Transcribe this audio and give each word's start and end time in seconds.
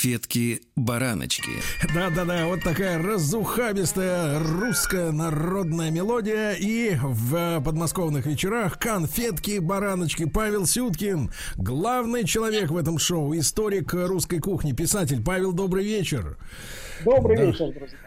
Конфетки-бараночки. 0.00 1.50
Да-да-да, 1.94 2.46
вот 2.46 2.62
такая 2.62 3.02
разухабистая 3.02 4.38
русская 4.38 5.12
народная 5.12 5.90
мелодия. 5.90 6.52
И 6.52 6.94
в 7.02 7.60
подмосковных 7.60 8.24
вечерах 8.24 8.78
конфетки-бараночки. 8.78 10.24
Павел 10.24 10.64
Сюткин, 10.64 11.30
главный 11.58 12.24
человек 12.24 12.70
в 12.70 12.78
этом 12.78 12.98
шоу, 12.98 13.36
историк 13.36 13.92
русской 13.92 14.38
кухни, 14.38 14.72
писатель. 14.72 15.22
Павел, 15.22 15.52
добрый 15.52 15.84
вечер. 15.84 16.38
Добрый 17.04 17.36
да. 17.36 17.44
вечер, 17.44 17.72
друзья. 17.72 17.98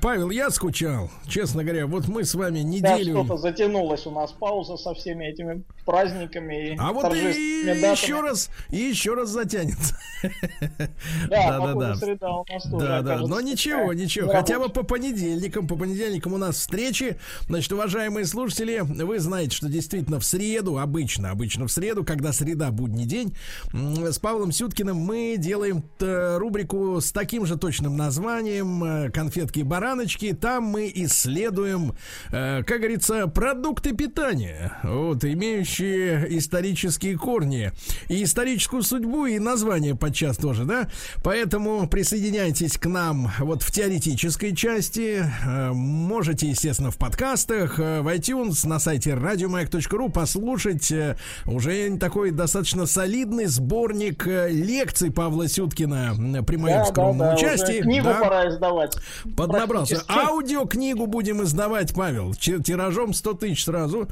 Павел, 0.00 0.30
я 0.30 0.50
скучал, 0.50 1.10
честно 1.26 1.64
говоря. 1.64 1.86
Вот 1.86 2.08
мы 2.08 2.24
с 2.24 2.34
вами 2.34 2.60
неделю... 2.60 3.14
Да, 3.14 3.24
что-то 3.24 3.36
затянулась 3.38 4.06
у 4.06 4.10
нас 4.10 4.32
пауза 4.32 4.76
со 4.76 4.94
всеми 4.94 5.24
этими 5.24 5.62
праздниками. 5.84 6.76
А 6.78 6.92
вот 6.92 7.14
и 7.14 7.18
еще 7.18 8.20
раз, 8.20 8.50
и 8.70 8.76
еще 8.76 9.14
раз 9.14 9.30
затянется. 9.30 9.96
Да, 11.30 11.58
да, 11.58 11.74
да. 11.74 11.96
Среда 11.96 12.30
у 12.30 12.44
нас 12.44 12.62
тоже, 12.64 12.86
да, 12.86 13.02
да. 13.02 13.18
Но 13.20 13.40
ничего, 13.40 13.92
ничего. 13.92 14.30
Хотя 14.30 14.58
бы 14.58 14.68
по 14.68 14.82
понедельникам, 14.82 15.66
по 15.66 15.76
понедельникам 15.76 16.32
у 16.34 16.38
нас 16.38 16.56
встречи. 16.56 17.18
Значит, 17.46 17.72
уважаемые 17.72 18.26
слушатели, 18.26 18.80
вы 18.80 19.18
знаете, 19.20 19.56
что 19.56 19.68
действительно 19.68 20.18
в 20.18 20.24
среду, 20.24 20.78
обычно, 20.78 21.30
обычно 21.30 21.66
в 21.66 21.72
среду, 21.72 22.04
когда 22.04 22.32
среда 22.32 22.70
будний 22.70 23.04
день, 23.06 23.36
с 23.72 24.18
Павлом 24.18 24.52
Сюткиным 24.52 24.96
мы 24.96 25.36
делаем 25.38 25.84
э, 26.00 26.36
рубрику 26.38 27.00
с 27.00 27.12
таким 27.12 27.46
же 27.46 27.56
точным 27.56 27.96
названием 27.96 28.82
э, 28.82 29.10
«Конфетки 29.10 29.60
и 29.60 29.62
бараночки». 29.62 30.32
Там 30.32 30.64
мы 30.64 30.90
исследуем, 30.94 31.94
э, 32.32 32.62
как 32.64 32.78
говорится, 32.78 33.26
продукты 33.28 33.94
питания, 33.94 34.78
вот, 34.82 35.24
имеющие 35.24 36.26
исторические 36.38 37.16
корни 37.16 37.72
и 38.08 38.24
историческую 38.24 38.82
судьбу, 38.82 39.26
и 39.26 39.38
название 39.38 39.94
подчас 39.94 40.36
тоже, 40.36 40.64
да? 40.64 40.88
Поэтому 41.22 41.86
присоединяйтесь 41.86 42.78
к 42.78 42.86
нам 42.86 43.30
вот 43.40 43.62
в 43.62 43.70
теоретической 43.70 44.56
части. 44.56 45.22
Э, 45.46 45.70
можете, 45.72 46.48
естественно, 46.48 46.90
в 46.90 46.96
подкастах, 46.96 47.78
э, 47.78 48.00
в 48.00 48.08
iTunes, 48.08 48.66
на 48.66 48.78
сайте 48.78 49.12
радиомаяк.ру 49.12 50.08
послушать 50.08 50.90
э, 50.90 51.16
уже 51.44 51.94
такой 51.98 52.30
достаточно 52.30 52.86
солидный 52.86 53.46
сборник 53.46 54.26
лекций 54.26 55.10
Павла 55.10 55.46
Сюткина 55.46 56.14
при 56.46 56.56
моем 56.56 56.78
да, 56.78 56.84
скромном 56.86 57.18
да, 57.18 57.30
да, 57.32 57.34
участии. 57.36 57.82
Книгу 57.82 58.06
да. 58.06 58.20
пора 58.20 58.48
издавать. 58.48 58.96
Поднабрался. 59.36 60.02
Аудиокнигу 60.08 61.06
будем 61.06 61.42
издавать, 61.42 61.94
Павел, 61.94 62.34
тиражом 62.34 63.12
100 63.12 63.34
тысяч 63.34 63.64
сразу. 63.64 64.08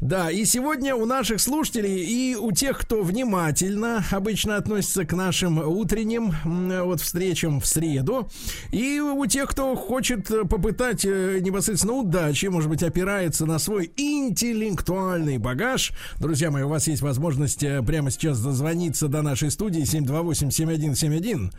Да, 0.00 0.30
и 0.30 0.46
сегодня 0.46 0.94
у 0.94 1.04
наших 1.04 1.40
слушателей 1.40 2.02
и 2.02 2.34
у 2.34 2.50
тех, 2.52 2.78
кто 2.78 3.02
внимательно 3.02 4.04
обычно 4.10 4.56
относится 4.56 5.04
к 5.04 5.12
нашим 5.12 5.58
утренним 5.58 6.34
вот 6.46 7.00
встречам 7.00 7.60
в 7.60 7.66
среду. 7.66 8.28
И 8.70 9.00
у 9.00 9.26
тех, 9.26 9.48
кто 9.50 9.74
хочет 9.74 10.28
попытать 10.48 11.04
э, 11.04 11.40
непосредственно 11.40 11.94
удачи, 11.94 12.46
может 12.46 12.70
быть, 12.70 12.82
опирается 12.82 13.46
на 13.46 13.58
свой 13.58 13.92
интеллектуальный 13.96 15.38
багаж. 15.38 15.92
Друзья 16.18 16.50
мои, 16.50 16.62
у 16.62 16.68
вас 16.68 16.86
есть 16.86 17.02
возможность 17.02 17.62
э, 17.62 17.82
прямо 17.82 18.10
сейчас 18.10 18.40
дозвониться 18.40 19.08
до 19.08 19.22
нашей 19.22 19.50
студии 19.50 19.82
728-7171 19.82 21.52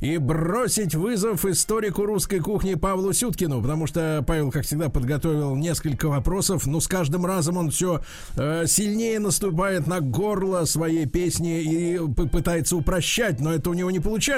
и 0.00 0.18
бросить 0.18 0.94
вызов 0.94 1.44
историку 1.44 2.04
русской 2.04 2.40
кухни 2.40 2.74
Павлу 2.74 3.12
Сюткину, 3.12 3.62
потому 3.62 3.86
что 3.86 4.24
Павел, 4.26 4.50
как 4.50 4.64
всегда, 4.64 4.88
подготовил 4.88 5.54
несколько 5.56 6.06
вопросов, 6.06 6.66
но 6.66 6.80
с 6.80 6.88
каждым 6.88 7.24
разом 7.26 7.56
он 7.56 7.70
все 7.70 8.02
э, 8.36 8.66
сильнее 8.66 9.18
наступает 9.18 9.86
на 9.86 10.00
горло 10.00 10.64
своей 10.64 11.06
песни 11.06 11.62
и 11.62 11.98
пытается 12.14 12.76
упрощать, 12.76 13.40
но 13.40 13.52
это 13.52 13.70
у 13.70 13.74
него 13.74 13.90
не 13.90 14.00
получается. 14.00 14.31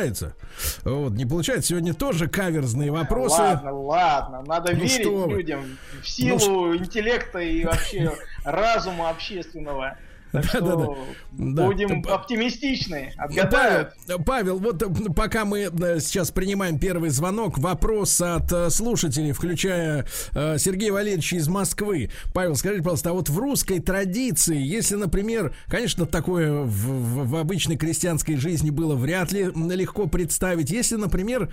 Вот, 0.84 1.12
не 1.12 1.26
получается. 1.26 1.68
Сегодня 1.68 1.94
тоже 1.94 2.28
каверзные 2.28 2.90
вопросы. 2.90 3.40
Ладно, 3.40 3.72
ладно. 3.72 4.42
Надо 4.46 4.72
ну 4.72 4.78
верить 4.80 5.30
людям 5.30 5.78
в 6.02 6.08
силу 6.08 6.66
ну, 6.66 6.76
интеллекта 6.76 7.38
и 7.38 7.64
вообще 7.64 8.12
разума 8.44 9.10
общественного. 9.10 9.98
Так 10.34 10.52
да, 10.52 10.60
да, 10.60 10.88
да. 11.32 11.66
будем 11.66 12.02
да. 12.02 12.14
оптимистичны. 12.14 13.12
Отгадают. 13.16 13.94
Павел, 14.06 14.24
Павел, 14.24 14.58
вот 14.58 14.82
э, 14.82 15.12
пока 15.14 15.44
мы 15.44 15.60
э, 15.60 16.00
сейчас 16.00 16.32
принимаем 16.32 16.78
первый 16.80 17.10
звонок, 17.10 17.58
вопрос 17.58 18.20
от 18.20 18.50
э, 18.52 18.68
слушателей, 18.70 19.32
включая 19.32 20.06
Сергея 20.32 20.92
Валерьевича 20.92 21.36
из 21.36 21.46
Москвы. 21.46 22.10
Павел, 22.32 22.56
скажите, 22.56 22.82
пожалуйста, 22.82 23.10
а 23.10 23.12
вот 23.12 23.28
в 23.28 23.38
русской 23.38 23.78
традиции, 23.78 24.58
если, 24.58 24.96
например, 24.96 25.54
конечно, 25.68 26.04
такое 26.06 26.52
в, 26.62 27.28
в 27.28 27.36
обычной 27.36 27.76
крестьянской 27.76 28.36
жизни 28.36 28.70
было 28.70 28.96
вряд 28.96 29.30
ли 29.30 29.50
легко 29.54 30.06
представить, 30.06 30.70
если, 30.70 30.96
например, 30.96 31.52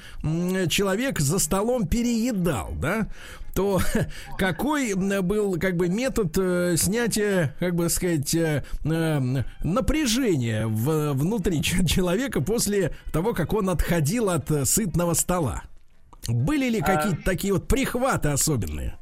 человек 0.70 1.20
за 1.20 1.38
столом 1.38 1.88
переедал, 1.88 2.74
да, 2.80 3.08
то 3.54 3.80
какой 4.38 4.94
был 4.94 5.60
как 5.60 5.76
бы 5.76 5.90
метод 5.90 6.38
э, 6.38 6.76
снятия, 6.78 7.56
как 7.60 7.76
бы 7.76 7.90
сказать, 7.90 8.34
э, 8.36 8.64
э, 8.84 9.20
напряжения 9.64 10.68
в, 10.68 11.14
внутри 11.14 11.62
человека 11.64 12.42
после 12.42 12.94
того, 13.12 13.34
как 13.34 13.54
он 13.54 13.70
отходил 13.70 14.30
от 14.30 14.50
сытного 14.68 15.14
стола? 15.14 15.64
Были 16.28 16.70
ли 16.70 16.80
а 16.80 16.86
какие-то 16.86 17.22
а... 17.22 17.26
такие 17.26 17.54
вот 17.54 17.68
прихваты 17.68 18.30
особенные? 18.30 18.98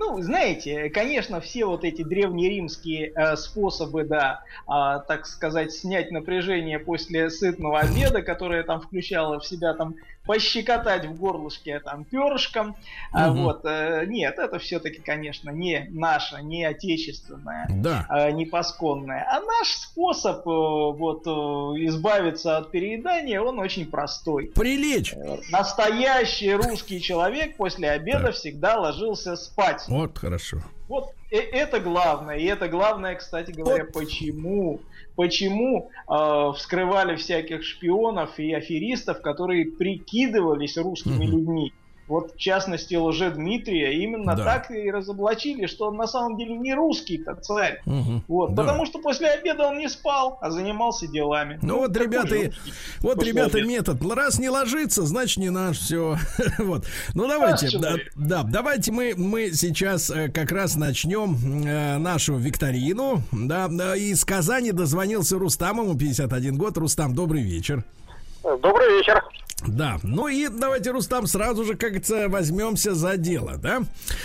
Ну, 0.00 0.22
знаете, 0.22 0.88
конечно, 0.88 1.42
все 1.42 1.66
вот 1.66 1.84
эти 1.84 2.02
древнеримские 2.02 3.12
э, 3.14 3.36
способы, 3.36 4.04
да, 4.04 4.40
э, 4.66 5.00
так 5.06 5.26
сказать, 5.26 5.72
снять 5.72 6.10
напряжение 6.10 6.78
после 6.78 7.28
сытного 7.28 7.80
обеда, 7.80 8.22
которое 8.22 8.62
там 8.62 8.80
включало 8.80 9.38
в 9.38 9.44
себя 9.44 9.74
там 9.74 9.96
пощекотать 10.30 11.06
в 11.06 11.18
горлышке 11.18 11.80
там 11.80 12.04
перышком. 12.04 12.68
Угу. 12.68 12.76
А, 13.12 13.32
вот, 13.32 13.64
э, 13.64 14.04
нет, 14.06 14.38
это 14.38 14.60
все-таки, 14.60 15.00
конечно, 15.00 15.50
не 15.50 15.88
наше, 15.90 16.40
не 16.40 16.64
отечественное, 16.64 17.66
да. 17.68 18.06
э, 18.08 18.30
не 18.30 18.46
пасконное. 18.46 19.26
А 19.28 19.40
наш 19.40 19.70
способ 19.70 20.46
э, 20.46 20.50
вот 20.50 21.26
э, 21.26 21.30
избавиться 21.88 22.58
от 22.58 22.70
переедания, 22.70 23.40
он 23.40 23.58
очень 23.58 23.90
простой. 23.90 24.52
Прилечь. 24.54 25.14
Настоящий 25.50 26.54
русский 26.54 27.00
человек 27.00 27.56
после 27.56 27.90
обеда 27.90 28.26
да. 28.26 28.30
всегда 28.32 28.78
ложился 28.78 29.34
спать. 29.34 29.82
Вот 29.88 30.16
хорошо. 30.16 30.58
Вот 30.86 31.12
это 31.36 31.80
главное. 31.80 32.36
И 32.36 32.44
это 32.44 32.68
главное, 32.68 33.14
кстати 33.14 33.52
говоря, 33.52 33.84
почему 33.84 34.80
почему 35.16 35.90
э, 36.08 36.52
вскрывали 36.56 37.16
всяких 37.16 37.62
шпионов 37.62 38.38
и 38.38 38.54
аферистов, 38.54 39.20
которые 39.20 39.66
прикидывались 39.66 40.78
русскими 40.78 41.26
людьми. 41.26 41.74
Вот, 42.10 42.34
в 42.34 42.38
частности, 42.38 42.96
лже 42.96 43.30
Дмитрия 43.30 44.02
именно 44.02 44.34
да. 44.34 44.44
так 44.44 44.72
и 44.72 44.90
разоблачили, 44.90 45.66
что 45.66 45.86
он 45.86 45.96
на 45.96 46.08
самом 46.08 46.36
деле 46.36 46.56
не 46.56 46.74
русский-то 46.74 47.36
царь. 47.36 47.82
Угу. 47.86 48.22
Вот, 48.26 48.54
да. 48.54 48.62
Потому 48.64 48.84
что 48.84 48.98
после 48.98 49.28
обеда 49.28 49.68
он 49.68 49.78
не 49.78 49.88
спал, 49.88 50.36
а 50.40 50.50
занимался 50.50 51.06
делами. 51.06 51.60
Ну, 51.62 51.68
ну 51.68 51.78
вот, 51.82 51.96
ребята, 51.96 52.34
вот, 52.98 53.22
ребята, 53.22 53.62
метод. 53.62 54.02
Раз 54.12 54.40
не 54.40 54.48
ложится, 54.48 55.06
значит 55.06 55.36
не 55.36 55.50
наш, 55.50 55.78
все. 55.78 56.16
вот. 56.58 56.84
Ну, 57.14 57.28
давайте, 57.28 57.78
да, 57.78 57.94
да, 58.16 58.42
давайте 58.42 58.90
мы, 58.90 59.14
мы 59.16 59.52
сейчас 59.52 60.10
э, 60.10 60.30
как 60.30 60.50
раз 60.50 60.74
начнем 60.74 61.36
э, 61.64 61.98
нашу 61.98 62.34
викторину. 62.38 63.22
Да, 63.30 63.68
из 63.94 64.24
Казани 64.24 64.72
дозвонился 64.72 65.38
Рустам, 65.38 65.78
ему 65.78 65.96
51 65.96 66.58
год. 66.58 66.76
Рустам, 66.76 67.14
добрый 67.14 67.42
вечер. 67.42 67.84
Добрый 68.42 68.98
вечер. 68.98 69.22
Да, 69.66 69.98
ну 70.02 70.28
и 70.28 70.48
давайте, 70.48 70.90
Рустам, 70.90 71.26
сразу 71.26 71.64
же, 71.64 71.72
как 71.74 71.90
говорится, 71.90 72.28
возьмемся 72.28 72.94
за 72.94 73.16
дело, 73.16 73.56
да? 73.56 73.82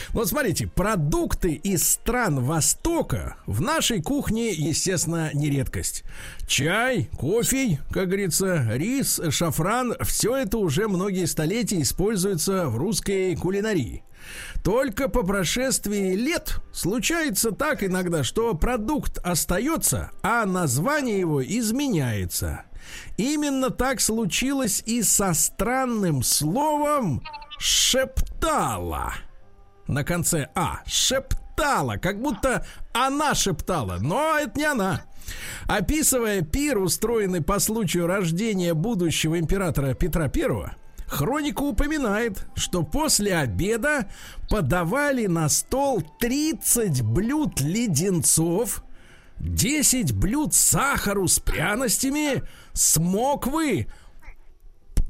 Вот 0.10 0.28
смотрите, 0.28 0.68
продукты 0.68 1.54
из 1.54 1.88
стран 1.88 2.44
Востока 2.44 3.38
в 3.46 3.62
нашей 3.62 4.02
кухне, 4.02 4.52
естественно, 4.52 5.32
не 5.34 5.50
редкость. 5.50 6.04
Чай, 6.48 7.10
кофе, 7.18 7.80
как 7.92 8.08
говорится, 8.08 8.66
рис, 8.74 9.20
шафран, 9.30 9.96
все 10.02 10.36
это 10.38 10.58
уже 10.58 10.88
многие 10.88 11.26
столетия 11.26 11.82
используется 11.82 12.68
в 12.68 12.78
русской 12.78 13.36
кулинарии. 13.36 14.04
Только 14.64 15.10
по 15.10 15.24
прошествии 15.24 16.16
лет 16.16 16.60
случается 16.74 17.52
так 17.52 17.84
иногда, 17.84 18.24
что 18.24 18.56
продукт 18.56 19.20
остается, 19.20 20.12
а 20.24 20.46
название 20.46 21.20
его 21.20 21.44
изменяется. 21.44 22.66
Именно 23.18 23.70
так 23.70 24.02
случилось 24.02 24.84
и 24.86 25.04
со 25.04 25.34
странным 25.34 26.24
словом 26.24 27.24
шептала. 27.60 29.14
На 29.88 30.04
конце 30.04 30.50
А. 30.56 30.80
Шептала 30.86 31.98
как 31.98 32.22
будто 32.22 32.66
она 32.94 33.34
шептала, 33.34 33.98
но 34.00 34.38
это 34.38 34.60
не 34.60 34.66
она. 34.66 35.04
Описывая 35.68 36.42
пир, 36.42 36.78
устроенный 36.78 37.42
по 37.42 37.60
случаю 37.60 38.08
рождения 38.08 38.74
будущего 38.74 39.40
императора 39.40 39.94
Петра 39.94 40.26
I, 40.26 40.76
Хроника 41.08 41.62
упоминает, 41.62 42.48
что 42.56 42.84
после 42.84 43.38
обеда 43.38 44.08
подавали 44.50 45.28
на 45.28 45.50
стол 45.50 46.04
30 46.20 47.04
блюд 47.04 47.62
леденцов, 47.62 48.84
10 49.40 50.14
блюд 50.14 50.54
сахару 50.54 51.28
с 51.28 51.40
пряностями, 51.40 52.44
смоквы, 52.74 53.88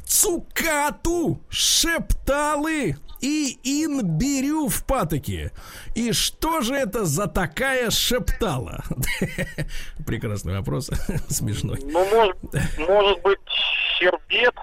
цукату, 0.05 1.41
шепталы 1.49 2.97
и 3.21 3.59
инбирю 3.63 4.67
в 4.67 4.83
патоке. 4.85 5.51
И 5.95 6.11
что 6.11 6.61
же 6.61 6.75
это 6.75 7.05
за 7.05 7.27
такая 7.27 7.89
шептала? 7.89 8.83
Прекрасный 10.05 10.57
вопрос, 10.57 10.89
смешной. 11.29 11.79
Ну, 11.83 12.05
может, 12.05 12.37
может 12.77 13.21
быть, 13.23 13.39
щербет 13.97 14.53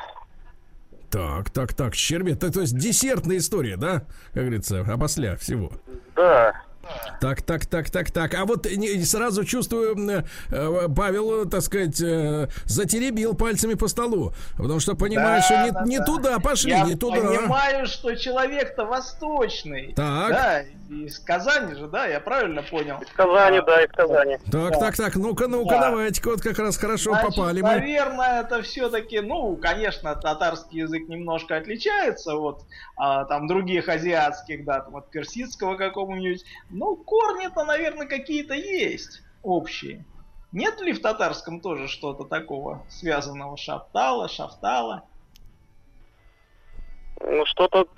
так, 1.12 1.50
так, 1.50 1.74
так, 1.74 1.94
щербет. 1.94 2.40
То, 2.40 2.50
то 2.50 2.62
есть 2.62 2.76
десертная 2.76 3.36
история, 3.36 3.76
да? 3.76 4.06
Как 4.32 4.44
говорится, 4.44 4.82
после 4.98 5.36
всего. 5.36 5.70
Да. 6.16 6.54
Так, 7.20 7.42
так, 7.42 7.66
так, 7.66 7.90
так, 7.90 8.10
так. 8.10 8.34
А 8.34 8.44
вот 8.44 8.66
не, 8.70 9.04
сразу 9.04 9.44
чувствую, 9.44 10.24
э, 10.50 10.88
Павел, 10.94 11.48
так 11.48 11.62
сказать, 11.62 12.00
э, 12.00 12.48
затеребил 12.64 13.34
пальцами 13.34 13.74
по 13.74 13.88
столу. 13.88 14.32
Потому 14.56 14.80
что 14.80 14.94
понимаешь, 14.94 15.44
да, 15.48 15.54
что 15.56 15.64
не, 15.64 15.70
да, 15.70 15.84
не 15.84 15.98
да. 15.98 16.04
туда 16.04 16.38
пошли, 16.38 16.72
Я 16.72 16.84
не 16.84 16.94
туда. 16.94 17.16
Я 17.16 17.38
понимаю, 17.40 17.86
что 17.86 18.14
человек-то 18.14 18.84
восточный. 18.84 19.92
Так. 19.94 20.30
Да, 20.30 20.62
из 20.92 21.18
Казани 21.18 21.74
же, 21.74 21.88
да, 21.88 22.06
я 22.06 22.20
правильно 22.20 22.62
понял? 22.62 23.00
Из 23.00 23.08
Казани, 23.08 23.58
а, 23.58 23.62
да, 23.62 23.82
из 23.82 23.90
Казани. 23.90 24.38
Так, 24.50 24.72
да. 24.72 24.78
так, 24.78 24.96
так, 24.96 25.16
ну-ка, 25.16 25.48
ну-ка, 25.48 25.74
да. 25.74 25.90
давайте, 25.90 26.22
вот 26.24 26.42
как 26.42 26.58
раз 26.58 26.76
хорошо 26.76 27.10
Значит, 27.10 27.36
попали 27.36 27.60
мы. 27.62 27.68
Наверное, 27.68 28.40
это 28.42 28.62
все-таки, 28.62 29.20
ну, 29.20 29.56
конечно, 29.56 30.14
татарский 30.14 30.80
язык 30.80 31.08
немножко 31.08 31.56
отличается 31.56 32.34
от 32.36 32.64
а, 32.96 33.24
там 33.24 33.46
других 33.46 33.88
азиатских, 33.88 34.64
да, 34.64 34.80
там 34.80 34.96
от 34.96 35.10
персидского 35.10 35.76
какого-нибудь. 35.76 36.44
Ну, 36.70 36.96
корни-то, 36.96 37.64
наверное, 37.64 38.06
какие-то 38.06 38.54
есть 38.54 39.22
общие. 39.42 40.04
Нет 40.52 40.80
ли 40.82 40.92
в 40.92 41.00
татарском 41.00 41.60
тоже 41.60 41.88
что-то 41.88 42.24
такого 42.24 42.84
связанного 42.90 43.56
шаптала, 43.56 44.28
шафтала? 44.28 45.04
Ну, 47.24 47.46
что-то 47.46 47.86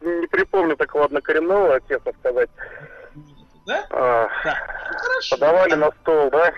не 0.00 0.26
припомню 0.26 0.76
такого 0.76 1.04
однокоренного, 1.04 1.80
честно 1.88 2.12
сказать. 2.20 2.50
Да? 3.66 3.86
А, 3.90 4.28
да. 4.44 4.58
Ну, 4.92 5.20
Подавали 5.30 5.74
на 5.74 5.90
стол, 6.02 6.30
да? 6.30 6.52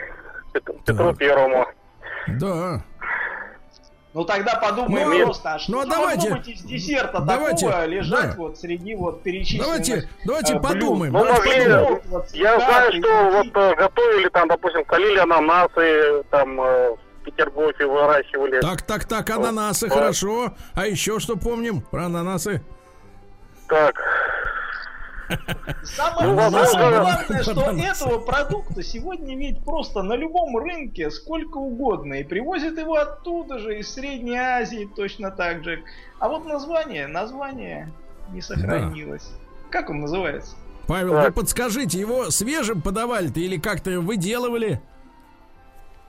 Петру 0.53 1.15
Первому. 1.15 1.67
Да. 2.29 2.83
Ну 4.17 4.25
тогда 4.25 4.55
подумаем 4.55 5.11
ну, 5.11 5.25
просто, 5.27 5.55
а 5.55 5.59
что 5.59 5.73
ну, 5.73 5.81
а 5.83 5.85
давайте, 5.85 6.35
быть 6.35 6.49
из 6.49 6.63
десерта 6.63 7.21
давайте, 7.21 7.67
такого 7.67 7.85
лежать 7.85 8.31
да. 8.31 8.35
вот 8.39 8.59
среди 8.59 8.95
вот 8.95 9.23
перечисленных 9.23 9.67
Давайте, 9.67 10.09
давайте 10.25 10.55
э, 10.55 10.59
подумаем. 10.59 11.13
Ну, 11.13 11.23
могли, 11.23 11.69
вот, 12.09 12.31
я 12.33 12.59
знаю, 12.59 12.93
что 12.95 13.31
вот 13.31 13.55
э, 13.55 13.75
готовили 13.75 14.31
там, 14.31 14.49
допустим, 14.49 14.87
калили 14.87 15.19
ананасы, 15.19 16.23
там 16.31 16.59
э, 16.59 16.97
Петергофе 17.27 17.87
выращивали. 17.87 18.61
Так, 18.61 18.83
так, 18.83 19.05
так, 19.05 19.29
ананасы, 19.31 19.89
вот. 19.89 19.95
хорошо. 19.95 20.55
А 20.75 20.87
еще 20.87 21.19
что 21.19 21.37
помним 21.37 21.81
про 21.81 22.07
ананасы? 22.07 22.63
Так. 23.69 23.97
Самое, 25.83 26.33
ну, 26.33 26.67
самое 26.67 27.01
главное, 27.01 27.43
что 27.43 27.63
этого 27.73 28.19
продукта 28.21 28.85
сегодня 28.85 29.37
ведь 29.37 29.65
просто 29.65 30.03
на 30.03 30.15
любом 30.15 30.57
рынке 30.57 31.11
сколько 31.11 31.57
угодно. 31.57 32.15
И 32.15 32.23
привозят 32.23 32.79
его 32.79 32.95
оттуда 32.95 33.59
же, 33.59 33.81
из 33.81 33.93
Средней 33.93 34.39
Азии 34.39 34.89
точно 34.95 35.33
так 35.33 35.65
же. 35.65 35.83
А 36.21 36.29
вот 36.29 36.45
название, 36.45 37.09
название 37.09 37.93
не 38.31 38.41
сохранилось. 38.41 39.29
Да. 39.29 39.71
Как 39.71 39.91
он 39.91 39.99
называется? 40.03 40.55
Павел, 40.87 41.15
так. 41.15 41.27
вы 41.27 41.33
подскажите, 41.33 41.99
его 41.99 42.31
свежим 42.31 42.81
подавали-то 42.81 43.41
или 43.41 43.57
как-то 43.57 43.99
выделывали? 43.99 44.81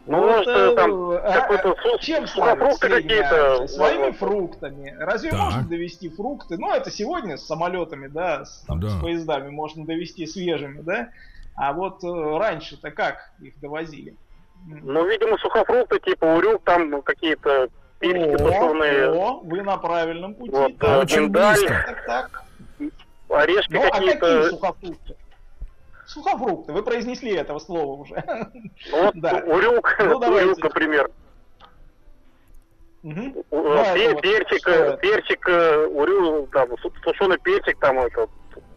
Ну, 0.07 0.21
может, 0.21 0.47
это, 0.47 0.75
там 0.75 1.09
а, 1.11 1.31
какой-то 1.33 1.71
а, 1.71 1.97
чем 1.99 2.25
фрукты 2.27 2.89
какие-то. 2.89 3.67
Своими 3.67 4.11
фруктами. 4.11 4.95
Разве 4.97 5.31
так. 5.31 5.39
можно 5.39 5.63
довести 5.63 6.09
фрукты? 6.09 6.57
Ну, 6.57 6.73
это 6.73 6.89
сегодня 6.89 7.37
с 7.37 7.45
самолетами, 7.45 8.07
да, 8.07 8.45
с, 8.45 8.63
там, 8.67 8.79
да. 8.79 8.89
с 8.89 9.01
поездами 9.01 9.49
можно 9.49 9.85
довести 9.85 10.25
свежими, 10.25 10.81
да. 10.81 11.09
А 11.55 11.73
вот 11.73 12.03
э, 12.03 12.37
раньше-то 12.37 12.91
как 12.91 13.31
их 13.41 13.59
довозили? 13.59 14.15
Ну, 14.65 15.05
видимо, 15.05 15.37
сухофрукты, 15.39 15.99
типа 15.99 16.25
урюк, 16.25 16.63
там 16.63 17.01
какие-то 17.01 17.67
персики 17.99 18.37
тушеные. 18.37 19.11
О, 19.11 19.41
вы 19.43 19.61
на 19.61 19.77
правильном 19.77 20.35
пути. 20.35 20.51
Вот, 20.51 20.77
да. 20.77 20.99
Очень 20.99 21.29
близко. 21.29 21.83
Так, 21.85 22.05
так. 22.05 22.43
Орешки 23.29 23.73
ну, 23.73 23.81
какие-то. 23.91 24.15
А 24.15 24.35
какие 24.35 24.49
сухофрукты? 24.51 25.15
Сухофрукты. 26.07 26.71
Вы 26.71 26.81
произнесли 26.83 27.33
этого 27.33 27.59
слова 27.59 28.01
уже. 28.01 28.23
Вот, 28.91 29.13
да. 29.15 29.43
Урюк, 29.45 29.95
ну, 29.99 30.17
урюк, 30.17 30.57
например. 30.63 31.11
Угу. 33.03 33.43
Перчик, 34.21 34.67
вот, 34.67 35.01
перчик, 35.01 35.47
урюк, 35.93 36.51
там, 36.51 36.69
сушеный 37.03 37.37
перчик, 37.39 37.79
там, 37.79 37.99
это, 37.99 38.27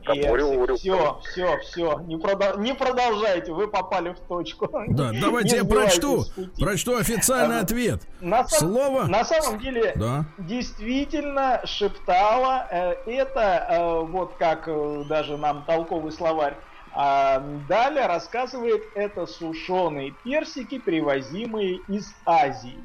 там, 0.05 0.19
урю, 0.31 0.49
урю. 0.49 0.77
Все, 0.77 1.21
все, 1.25 1.59
все. 1.59 2.01
Не, 2.07 2.17
продол- 2.17 2.59
не 2.59 2.75
продолжайте, 2.75 3.53
вы 3.53 3.69
попали 3.69 4.11
в 4.11 4.21
точку. 4.21 4.69
Да, 4.89 5.13
давайте 5.21 5.57
я 5.57 5.65
прочту, 5.65 6.25
прочту 6.59 6.97
официальный 6.97 7.59
а, 7.59 7.63
ответ. 7.63 8.03
На 8.21 8.47
Слово. 8.47 9.05
На 9.05 9.25
самом 9.25 9.61
деле, 9.61 9.93
да. 9.97 10.25
действительно 10.39 11.61
шептала. 11.65 12.67
Э, 12.71 12.95
это 13.07 13.67
э, 13.69 14.01
вот 14.11 14.35
как 14.39 14.65
э, 14.67 15.05
даже 15.09 15.37
нам 15.37 15.65
толковый 15.65 16.13
словарь 16.13 16.57
а 16.93 17.41
далее 17.69 18.07
рассказывает, 18.07 18.83
это 18.95 19.27
сушеные 19.27 20.15
персики, 20.25 20.79
привозимые 20.79 21.81
из 21.89 22.13
Азии. 22.27 22.79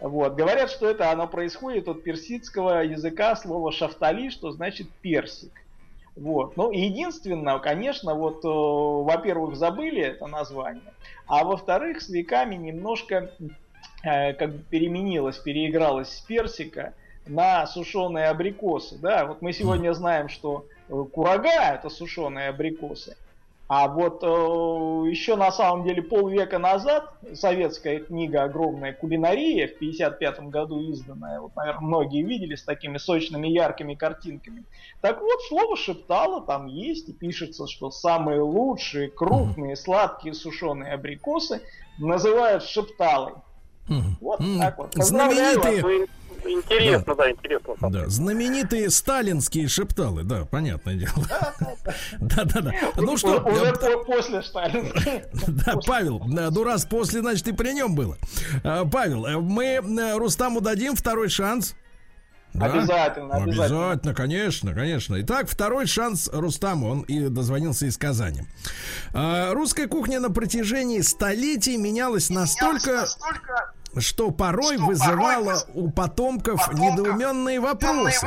Вот. 0.00 0.34
Говорят, 0.34 0.70
что 0.70 0.88
это 0.88 1.10
оно 1.10 1.26
происходит 1.26 1.88
от 1.88 2.02
персидского 2.02 2.84
языка 2.84 3.34
слова 3.36 3.72
шафтали, 3.72 4.28
что 4.28 4.50
значит 4.50 4.88
персик. 5.00 5.52
Вот. 6.16 6.56
Ну, 6.56 6.70
единственное, 6.70 7.58
конечно, 7.58 8.14
вот, 8.14 8.44
во-первых, 8.44 9.56
забыли 9.56 10.02
это 10.02 10.26
название, 10.26 10.92
а 11.26 11.42
во-вторых, 11.44 12.00
с 12.00 12.08
веками 12.08 12.54
немножко 12.54 13.32
э, 14.04 14.32
как 14.34 14.52
бы 14.52 14.58
переменилось, 14.70 15.38
переигралось 15.38 16.10
с 16.10 16.20
персика 16.20 16.94
на 17.26 17.66
сушеные 17.66 18.28
абрикосы. 18.28 18.98
Да? 18.98 19.26
Вот 19.26 19.42
мы 19.42 19.52
сегодня 19.52 19.92
знаем, 19.92 20.28
что 20.28 20.66
э, 20.88 21.04
курага 21.12 21.50
это 21.50 21.88
сушеные 21.88 22.48
абрикосы, 22.48 23.16
а 23.66 23.88
вот 23.88 24.22
э, 24.22 24.26
еще 25.10 25.36
на 25.36 25.50
самом 25.50 25.84
деле 25.84 26.02
полвека 26.02 26.58
назад 26.58 27.14
советская 27.32 28.00
книга 28.00 28.42
огромная 28.42 28.92
«Кулинария» 28.92 29.68
в 29.68 29.78
55 29.78 30.40
году 30.50 30.80
изданная, 30.80 31.40
вот, 31.40 31.56
наверное, 31.56 31.80
многие 31.80 32.22
видели 32.22 32.56
с 32.56 32.62
такими 32.62 32.98
сочными 32.98 33.48
яркими 33.48 33.94
картинками. 33.94 34.64
Так 35.00 35.22
вот, 35.22 35.40
слово 35.48 35.76
шептало 35.76 36.42
там 36.42 36.66
есть 36.66 37.08
и 37.08 37.12
пишется, 37.14 37.66
что 37.66 37.90
самые 37.90 38.42
лучшие 38.42 39.08
крупные 39.08 39.76
сладкие 39.76 40.34
сушеные 40.34 40.92
абрикосы 40.92 41.62
называют 41.98 42.64
шепталой. 42.64 43.34
Вот 44.20 44.40
так 44.60 44.78
вот. 44.78 44.94
Знаменитые, 44.94 46.06
Интересно, 46.44 47.14
да, 47.14 47.24
да 47.24 47.30
интересно. 47.30 47.74
Да, 47.90 48.08
знаменитые 48.08 48.90
сталинские 48.90 49.68
шепталы, 49.68 50.24
да, 50.24 50.44
понятное 50.44 50.94
дело. 50.94 51.12
Да, 52.20 52.44
да, 52.44 52.60
да. 52.60 52.72
Ну 52.96 53.16
что, 53.16 53.40
уже 53.42 53.72
после 54.04 54.42
Сталина. 54.42 54.90
Да, 55.46 55.74
Павел, 55.86 56.22
ну 56.26 56.64
раз 56.64 56.84
после, 56.84 57.20
значит, 57.20 57.46
и 57.48 57.52
при 57.52 57.72
нем 57.72 57.94
было. 57.94 58.16
А, 58.62 58.84
Павел, 58.84 59.26
э, 59.26 59.36
мы 59.38 59.64
э, 59.64 60.16
Рустаму 60.16 60.60
дадим 60.60 60.96
второй 60.96 61.28
шанс. 61.28 61.74
Да? 62.54 62.66
Обязательно, 62.66 63.34
обязательно. 63.34 63.64
Обязательно, 63.64 64.14
конечно, 64.14 64.74
конечно. 64.74 65.20
Итак, 65.20 65.48
второй 65.48 65.86
шанс 65.86 66.30
Рустаму. 66.32 66.88
Он 66.88 67.00
и 67.02 67.28
дозвонился 67.28 67.86
из 67.86 67.98
Казани. 67.98 68.42
А, 69.12 69.52
русская 69.52 69.88
кухня 69.88 70.20
на 70.20 70.30
протяжении 70.30 71.00
столетий 71.00 71.76
менялась 71.76 72.30
настолько... 72.30 72.90
Менялась 72.90 73.16
настолько 73.18 73.74
что 73.98 74.30
порой 74.30 74.76
что 74.76 74.86
вызывало 74.86 75.54
порой 75.54 75.74
у 75.74 75.90
потомков, 75.90 76.60
потомков 76.66 76.80
недоуменные 76.80 77.60
вопросы. 77.60 78.26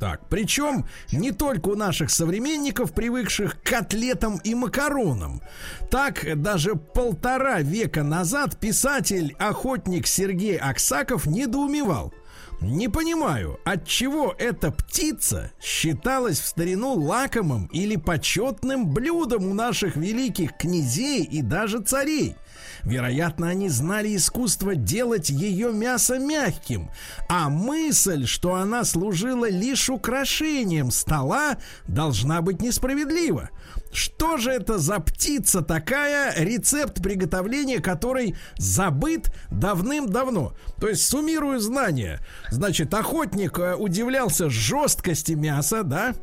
Так, 0.00 0.26
причем 0.30 0.86
не 1.12 1.30
только 1.30 1.68
у 1.68 1.74
наших 1.76 2.10
современников, 2.10 2.92
привыкших 2.94 3.60
к 3.60 3.68
котлетам 3.68 4.38
и 4.38 4.54
макаронам. 4.54 5.42
Так, 5.90 6.40
даже 6.40 6.74
полтора 6.74 7.60
века 7.60 8.02
назад 8.02 8.58
писатель-охотник 8.58 10.06
Сергей 10.06 10.56
Аксаков 10.56 11.26
недоумевал. 11.26 12.14
Не 12.60 12.88
понимаю, 12.88 13.58
от 13.64 13.86
чего 13.86 14.34
эта 14.38 14.70
птица 14.70 15.50
считалась 15.62 16.38
в 16.38 16.46
старину 16.46 16.92
лакомым 16.92 17.66
или 17.72 17.96
почетным 17.96 18.92
блюдом 18.92 19.46
у 19.46 19.54
наших 19.54 19.96
великих 19.96 20.58
князей 20.58 21.24
и 21.24 21.40
даже 21.40 21.80
царей. 21.80 22.36
Вероятно, 22.82 23.48
они 23.48 23.70
знали 23.70 24.14
искусство 24.14 24.74
делать 24.74 25.30
ее 25.30 25.72
мясо 25.72 26.18
мягким, 26.18 26.90
а 27.30 27.48
мысль, 27.48 28.26
что 28.26 28.54
она 28.54 28.84
служила 28.84 29.48
лишь 29.48 29.88
украшением 29.88 30.90
стола, 30.90 31.56
должна 31.86 32.42
быть 32.42 32.60
несправедлива. 32.60 33.50
Что 33.92 34.36
же 34.36 34.50
это 34.52 34.78
за 34.78 35.00
птица 35.00 35.62
такая, 35.62 36.32
рецепт 36.36 37.02
приготовления 37.02 37.80
которой 37.80 38.36
забыт 38.56 39.32
давным-давно? 39.50 40.54
То 40.80 40.88
есть, 40.88 41.06
суммирую 41.08 41.58
знания. 41.58 42.20
Значит, 42.50 42.92
охотник 42.94 43.58
э, 43.58 43.76
удивлялся 43.76 44.50
жесткости 44.50 45.32
мяса, 45.32 45.82
да? 45.82 46.14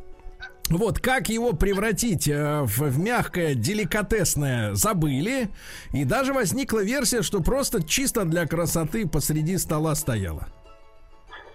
Вот 0.68 1.00
как 1.00 1.30
его 1.30 1.54
превратить 1.54 2.28
э, 2.28 2.62
в, 2.62 2.78
в 2.78 2.98
мягкое, 2.98 3.54
деликатесное 3.54 4.74
забыли. 4.74 5.48
И 5.92 6.04
даже 6.04 6.34
возникла 6.34 6.84
версия, 6.84 7.22
что 7.22 7.40
просто 7.40 7.82
чисто 7.82 8.24
для 8.24 8.46
красоты 8.46 9.08
посреди 9.08 9.56
стола 9.56 9.94
стояла. 9.94 10.48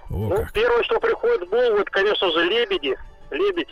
О, 0.09 0.29
ну, 0.29 0.29
как. 0.35 0.51
первое, 0.53 0.83
что 0.83 0.99
приходит 0.99 1.47
в 1.47 1.49
голову, 1.49 1.77
это, 1.77 1.91
конечно 1.91 2.31
же, 2.31 2.43
лебеди. 2.45 2.97
Лебедь. 3.29 3.69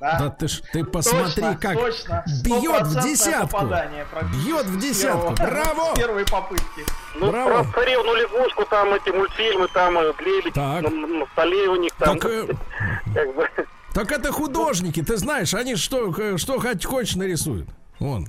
Да, 0.00 0.18
да 0.18 0.30
ты 0.30 0.48
ж 0.48 0.60
ты 0.72 0.84
посмотри, 0.84 1.42
точно, 1.42 1.58
как 1.60 1.74
точно. 1.74 2.24
бьет 2.42 2.86
в 2.86 3.02
десятку. 3.02 3.66
Бьет 3.66 4.66
в 4.66 4.78
десятку. 4.78 5.34
Первого, 5.34 5.64
Браво! 5.64 5.94
С 5.94 5.94
первой 5.98 6.24
попытки. 6.26 6.84
Ну, 7.14 7.30
Браво. 7.30 7.64
про 7.64 7.72
царевну 7.72 8.14
лягушку, 8.14 8.64
там 8.66 8.92
эти 8.94 9.10
мультфильмы, 9.10 9.68
там 9.68 9.98
э, 9.98 10.12
лебедь. 10.20 10.56
На, 10.56 10.80
на 10.80 11.26
столе 11.32 11.68
у 11.68 11.76
них 11.76 11.92
там. 11.98 12.18
Так, 12.18 12.30
э, 12.30 12.46
как 13.14 13.34
бы. 13.34 13.48
Так 13.94 14.12
это 14.12 14.32
художники, 14.32 15.02
ты 15.02 15.16
знаешь, 15.16 15.54
они 15.54 15.76
что, 15.76 16.36
что 16.36 16.58
хоть 16.60 16.84
хочешь 16.84 17.14
нарисуют. 17.14 17.68
Вон. 18.00 18.26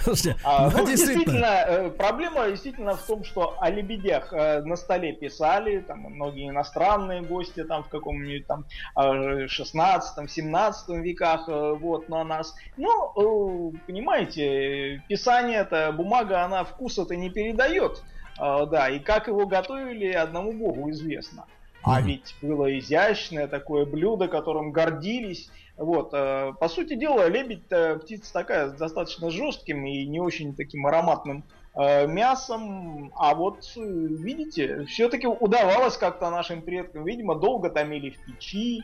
Слушайте, 0.00 0.36
а, 0.42 0.70
ну, 0.70 0.78
ну, 0.78 0.86
действительно, 0.86 1.64
э, 1.66 1.90
проблема 1.90 2.48
действительно 2.48 2.96
в 2.96 3.02
том, 3.02 3.24
что 3.24 3.56
о 3.60 3.70
лебедях 3.70 4.32
э, 4.32 4.62
на 4.62 4.76
столе 4.76 5.12
писали, 5.12 5.80
там 5.80 6.00
многие 6.00 6.48
иностранные 6.48 7.22
гости 7.22 7.64
там 7.64 7.84
в 7.84 7.88
каком-нибудь 7.88 8.46
там 8.46 8.64
16-17 8.96 10.74
э, 10.88 11.00
веках 11.00 11.48
вот 11.48 12.08
на 12.08 12.24
нас. 12.24 12.54
Ну, 12.76 13.72
понимаете, 13.86 15.02
писание 15.08 15.60
это 15.60 15.92
бумага, 15.92 16.44
она 16.44 16.64
вкуса-то 16.64 17.16
не 17.16 17.30
передает. 17.30 18.02
Да, 18.38 18.90
и 18.90 18.98
как 18.98 19.28
его 19.28 19.46
готовили, 19.46 20.12
одному 20.12 20.52
богу 20.52 20.90
известно. 20.90 21.46
А 21.86 22.00
ведь 22.00 22.34
было 22.42 22.76
изящное 22.78 23.46
такое 23.46 23.86
блюдо, 23.86 24.26
которым 24.26 24.72
гордились. 24.72 25.50
Вот, 25.76 26.10
э, 26.14 26.52
по 26.58 26.68
сути 26.68 26.94
дела, 26.94 27.28
лебедь 27.28 27.70
э, 27.70 27.98
птица 27.98 28.32
такая 28.32 28.68
с 28.68 28.72
достаточно 28.72 29.30
жестким 29.30 29.84
и 29.84 30.06
не 30.06 30.20
очень 30.20 30.54
таким 30.56 30.86
ароматным 30.86 31.44
э, 31.74 32.06
мясом. 32.06 33.12
А 33.16 33.34
вот, 33.34 33.60
видите, 33.76 34.84
все-таки 34.86 35.26
удавалось 35.26 35.98
как-то 35.98 36.30
нашим 36.30 36.62
предкам, 36.62 37.04
видимо, 37.04 37.34
долго 37.34 37.68
томили 37.70 38.10
в 38.10 38.24
печи, 38.24 38.82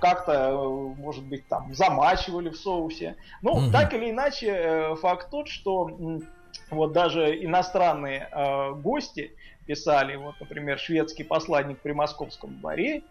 как-то, 0.00 0.94
может 0.96 1.24
быть, 1.26 1.46
там 1.46 1.74
замачивали 1.74 2.48
в 2.48 2.56
соусе. 2.56 3.16
Ну, 3.42 3.50
угу. 3.50 3.70
так 3.70 3.92
или 3.92 4.10
иначе, 4.10 4.94
факт 4.98 5.28
тот, 5.30 5.48
что 5.48 5.90
вот 6.70 6.92
даже 6.92 7.44
иностранные 7.44 8.28
э, 8.30 8.72
гости 8.74 9.32
писали, 9.66 10.16
вот, 10.16 10.34
например, 10.40 10.78
шведский 10.78 11.24
посланник 11.24 11.80
при 11.80 11.92
московском 11.92 12.58
дворе 12.58 13.02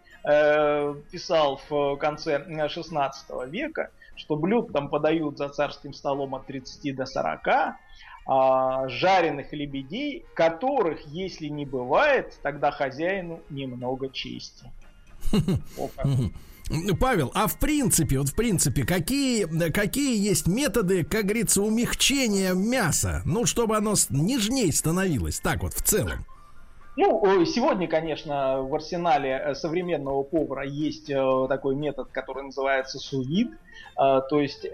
писал 1.10 1.60
в 1.68 1.96
конце 1.96 2.68
16 2.68 3.26
века, 3.48 3.90
что 4.16 4.36
блюд 4.36 4.72
там 4.72 4.88
подают 4.88 5.38
за 5.38 5.48
царским 5.48 5.94
столом 5.94 6.34
от 6.34 6.46
30 6.46 6.94
до 6.94 7.06
40, 7.06 7.76
а, 8.30 8.88
жареных 8.88 9.52
лебедей, 9.52 10.26
которых, 10.34 11.00
если 11.06 11.46
не 11.46 11.64
бывает, 11.64 12.38
тогда 12.42 12.70
хозяину 12.70 13.40
немного 13.48 14.10
чести. 14.10 14.70
Павел, 17.00 17.32
а 17.34 17.46
в 17.46 17.58
принципе, 17.58 18.18
вот 18.18 18.28
в 18.28 18.34
принципе, 18.34 18.84
какие, 18.84 19.46
какие 19.70 20.22
есть 20.22 20.46
методы, 20.46 21.04
как 21.04 21.24
говорится, 21.24 21.62
умягчения 21.62 22.52
мяса? 22.52 23.22
Ну, 23.24 23.46
чтобы 23.46 23.78
оно 23.78 23.94
нежней 24.10 24.70
становилось, 24.72 25.40
так 25.40 25.62
вот, 25.62 25.72
в 25.72 25.82
целом. 25.82 26.26
Ну, 27.00 27.44
сегодня, 27.44 27.86
конечно, 27.86 28.60
в 28.60 28.74
арсенале 28.74 29.30
э, 29.30 29.54
современного 29.54 30.24
повара 30.24 30.66
есть 30.66 31.08
э, 31.08 31.46
такой 31.48 31.76
метод, 31.76 32.08
который 32.10 32.42
называется 32.42 32.98
сувид. 32.98 33.52
Э, 33.96 34.20
то 34.28 34.40
есть, 34.40 34.66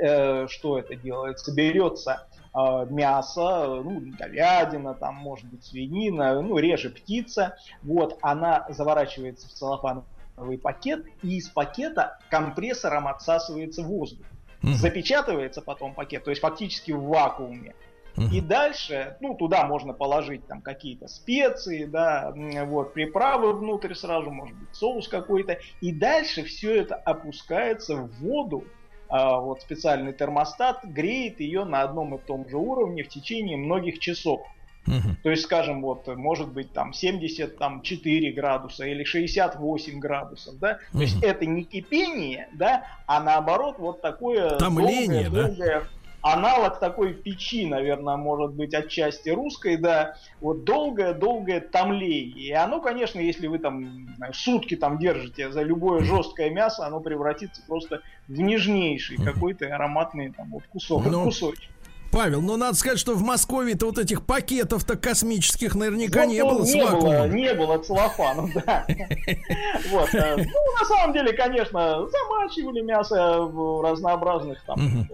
что 0.50 0.78
это 0.78 0.96
делается? 0.96 1.54
Берется 1.54 2.26
мясо, 2.54 3.82
ну, 3.84 4.00
говядина, 4.18 4.94
там, 4.94 5.16
может 5.16 5.44
быть, 5.50 5.64
свинина, 5.64 6.40
ну, 6.40 6.56
реже 6.56 6.88
птица. 6.88 7.58
Вот, 7.82 8.16
она 8.22 8.64
заворачивается 8.70 9.46
в 9.48 9.50
целлофановый 9.50 10.56
пакет, 10.62 11.04
и 11.22 11.36
из 11.36 11.50
пакета 11.50 12.18
компрессором 12.30 13.06
отсасывается 13.06 13.82
воздух. 13.82 14.24
Запечатывается 14.62 15.60
потом 15.60 15.92
пакет, 15.92 16.24
то 16.24 16.30
есть 16.30 16.40
фактически 16.40 16.92
в 16.92 17.02
вакууме. 17.02 17.74
И 18.16 18.40
дальше, 18.40 19.16
ну, 19.20 19.34
туда 19.34 19.66
можно 19.66 19.92
положить 19.92 20.46
там 20.46 20.62
какие-то 20.62 21.08
специи, 21.08 21.84
да, 21.84 22.32
вот, 22.64 22.94
приправы 22.94 23.52
внутрь 23.52 23.94
сразу, 23.94 24.30
может 24.30 24.56
быть, 24.56 24.68
соус 24.72 25.08
какой-то. 25.08 25.58
И 25.80 25.92
дальше 25.92 26.44
все 26.44 26.76
это 26.76 26.94
опускается 26.94 27.96
в 27.96 28.12
воду, 28.20 28.64
а, 29.08 29.38
вот 29.38 29.62
специальный 29.62 30.12
термостат 30.12 30.84
греет 30.84 31.40
ее 31.40 31.64
на 31.64 31.82
одном 31.82 32.14
и 32.14 32.18
том 32.18 32.48
же 32.48 32.56
уровне 32.56 33.02
в 33.02 33.08
течение 33.08 33.56
многих 33.56 33.98
часов. 33.98 34.46
Uh-huh. 34.86 35.14
То 35.22 35.30
есть, 35.30 35.44
скажем, 35.44 35.82
вот, 35.82 36.06
может 36.08 36.52
быть, 36.52 36.72
там 36.72 36.92
74 36.92 38.32
градуса 38.32 38.84
или 38.84 39.04
68 39.04 39.98
градусов, 39.98 40.58
да. 40.58 40.72
Uh-huh. 40.72 40.92
То 40.92 41.00
есть 41.00 41.22
это 41.22 41.46
не 41.46 41.64
кипение, 41.64 42.48
да, 42.52 42.84
а 43.06 43.22
наоборот 43.22 43.76
вот 43.78 44.02
такое 44.02 44.58
Томление, 44.58 45.30
долгое, 45.30 45.46
долгое, 45.48 45.80
да? 45.80 45.86
Аналог 46.24 46.80
такой 46.80 47.12
печи, 47.12 47.66
наверное, 47.66 48.16
может 48.16 48.54
быть 48.54 48.72
отчасти 48.72 49.28
русской, 49.28 49.76
да, 49.76 50.16
вот 50.40 50.64
долгое-долгое 50.64 51.60
томление. 51.60 52.46
И 52.46 52.52
оно, 52.52 52.80
конечно, 52.80 53.20
если 53.20 53.46
вы 53.46 53.58
там 53.58 54.16
сутки 54.32 54.74
там 54.74 54.98
держите 54.98 55.52
за 55.52 55.62
любое 55.62 56.02
жесткое 56.02 56.48
мясо, 56.48 56.86
оно 56.86 57.00
превратится 57.00 57.60
просто 57.66 58.00
в 58.26 58.40
нежнейший 58.40 59.18
какой-то 59.18 59.66
ароматный 59.66 60.32
там 60.32 60.50
вот 60.50 60.62
кусок, 60.72 61.04
ну, 61.04 61.24
кусочек. 61.24 61.70
Павел, 62.10 62.40
ну 62.40 62.56
надо 62.56 62.76
сказать, 62.76 62.98
что 62.98 63.14
в 63.14 63.22
Москве-то 63.22 63.86
вот 63.86 63.98
этих 63.98 64.24
пакетов-то 64.24 64.96
космических 64.96 65.74
наверняка 65.74 66.24
не 66.24 66.42
было. 66.42 66.64
Не 66.64 66.84
было, 66.86 67.28
не 67.28 67.54
было 67.54 67.78
целлофана, 67.78 68.48
да. 68.54 68.86
Вот. 69.90 70.14
Э, 70.14 70.36
ну, 70.36 70.78
на 70.80 70.86
самом 70.86 71.12
деле, 71.12 71.32
конечно, 71.32 72.06
замачивали 72.06 72.80
мясо 72.82 73.42
в 73.42 73.82
разнообразных 73.82 74.62
там 74.64 75.08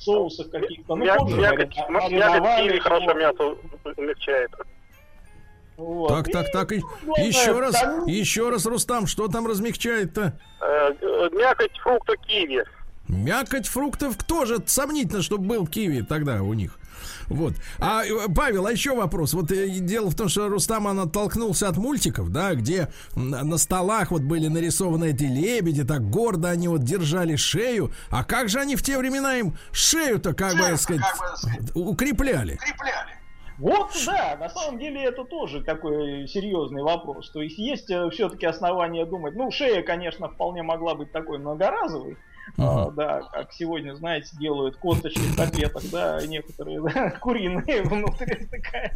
соусах 0.00 0.50
каких-то. 0.50 0.96
Ну, 0.96 1.04
мякоть, 1.04 1.36
мякоть, 1.36 1.76
мякоть 1.88 2.82
хорошо 2.82 3.14
мясо 3.14 3.54
умягчает. 3.96 4.50
Вот. 5.76 6.08
Так, 6.08 6.28
так, 6.32 6.50
так, 6.50 6.72
и, 6.72 6.82
ну, 7.02 7.14
еще 7.16 7.60
раз, 7.60 7.80
там... 7.80 8.06
еще 8.06 8.50
раз, 8.50 8.66
Рустам, 8.66 9.06
что 9.06 9.28
там 9.28 9.46
размягчает-то? 9.46 10.36
Э, 10.60 10.90
мякоть 11.32 11.76
фрукта 11.78 12.16
киви. 12.16 12.64
Мякоть 13.06 13.68
фруктов 13.68 14.16
тоже 14.24 14.58
сомнительно, 14.66 15.22
чтобы 15.22 15.46
был 15.46 15.66
киви 15.68 16.02
тогда 16.02 16.42
у 16.42 16.52
них. 16.52 16.77
Вот. 17.28 17.54
А, 17.78 18.04
э, 18.04 18.28
Павел, 18.34 18.66
а 18.66 18.72
еще 18.72 18.94
вопрос. 18.94 19.34
Вот 19.34 19.50
э, 19.50 19.68
дело 19.68 20.10
в 20.10 20.14
том, 20.14 20.28
что 20.28 20.48
Рустам, 20.48 20.86
он 20.86 21.00
оттолкнулся 21.00 21.68
от 21.68 21.76
мультиков, 21.76 22.30
да, 22.30 22.54
где 22.54 22.88
на 23.14 23.58
столах 23.58 24.10
вот 24.10 24.22
были 24.22 24.48
нарисованы 24.48 25.10
эти 25.10 25.24
лебеди, 25.24 25.84
так 25.84 26.08
гордо 26.08 26.48
они 26.48 26.68
вот 26.68 26.82
держали 26.82 27.36
шею. 27.36 27.92
А 28.10 28.24
как 28.24 28.48
же 28.48 28.60
они 28.60 28.76
в 28.76 28.82
те 28.82 28.98
времена 28.98 29.36
им 29.36 29.56
шею-то, 29.72 30.34
как 30.34 30.54
бы 30.56 30.76
сказать, 30.76 31.04
укрепляли? 31.74 32.54
Укрепляли. 32.54 33.18
Вот, 33.58 33.90
да, 34.06 34.36
на 34.38 34.48
самом 34.48 34.78
деле 34.78 35.04
это 35.04 35.24
тоже 35.24 35.62
такой 35.62 36.28
серьезный 36.28 36.82
вопрос. 36.82 37.30
То 37.30 37.42
есть 37.42 37.58
есть 37.58 37.90
э, 37.90 38.08
все-таки 38.10 38.46
основания 38.46 39.04
думать, 39.04 39.34
ну, 39.34 39.50
шея, 39.50 39.82
конечно, 39.82 40.28
вполне 40.28 40.62
могла 40.62 40.94
быть 40.94 41.10
такой 41.10 41.38
многоразовой, 41.38 42.16
Uh-huh. 42.56 42.88
А, 42.88 42.90
да, 42.90 43.22
как 43.32 43.52
сегодня, 43.52 43.94
знаете, 43.94 44.36
делают 44.38 44.76
косточки 44.76 45.18
в 45.18 45.36
котлетах, 45.36 45.82
да, 45.90 46.24
некоторые 46.26 46.80
да, 46.94 47.10
куриные 47.10 47.82
внутри 47.82 48.46
такая. 48.46 48.92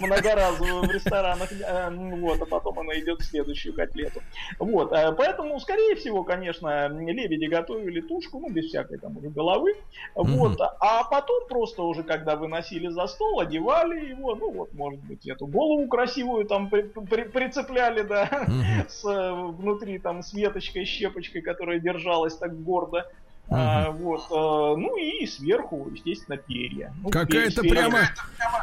многоразовую 0.00 0.82
в 0.82 0.90
ресторанах, 0.90 1.50
э, 1.52 1.90
вот, 1.90 2.40
а 2.42 2.46
потом 2.46 2.80
она 2.80 2.98
идет 2.98 3.20
в 3.20 3.24
следующую 3.24 3.74
котлету. 3.74 4.20
Вот, 4.58 4.92
э, 4.92 5.12
поэтому, 5.12 5.58
скорее 5.60 5.94
всего, 5.96 6.24
конечно, 6.24 6.88
лебеди 6.88 7.46
готовили 7.46 8.00
тушку, 8.00 8.40
ну, 8.40 8.50
без 8.50 8.66
всякой 8.66 8.98
там 8.98 9.16
уже 9.16 9.28
головы, 9.28 9.74
вот, 10.14 10.60
а 10.60 11.04
потом 11.04 11.48
просто 11.48 11.82
уже, 11.82 12.02
когда 12.02 12.36
выносили 12.36 12.88
за 12.88 13.06
стол, 13.06 13.40
одевали 13.40 14.10
его, 14.10 14.34
ну, 14.34 14.52
вот, 14.52 14.74
может 14.74 15.00
быть, 15.00 15.26
эту 15.26 15.46
голову 15.46 15.86
красивую 15.88 16.46
там 16.46 16.68
при, 16.68 16.82
при, 16.82 17.22
прицепляли, 17.24 18.02
да, 18.02 18.46
с 18.88 19.02
внутри 19.04 19.98
там 19.98 20.22
с 20.22 20.32
веточкой, 20.32 20.84
щепочкой, 20.84 21.42
которая 21.42 21.78
держалась 21.78 22.36
так 22.36 22.54
гордо, 22.62 23.06
Uh-huh. 23.48 23.56
А, 23.58 23.90
вот, 23.90 24.22
а, 24.30 24.76
ну 24.76 24.96
и 24.96 25.26
сверху, 25.26 25.90
естественно, 25.92 26.38
перья. 26.38 26.94
Ну, 27.02 27.10
какая-то 27.10 27.62
прямо, 27.62 28.08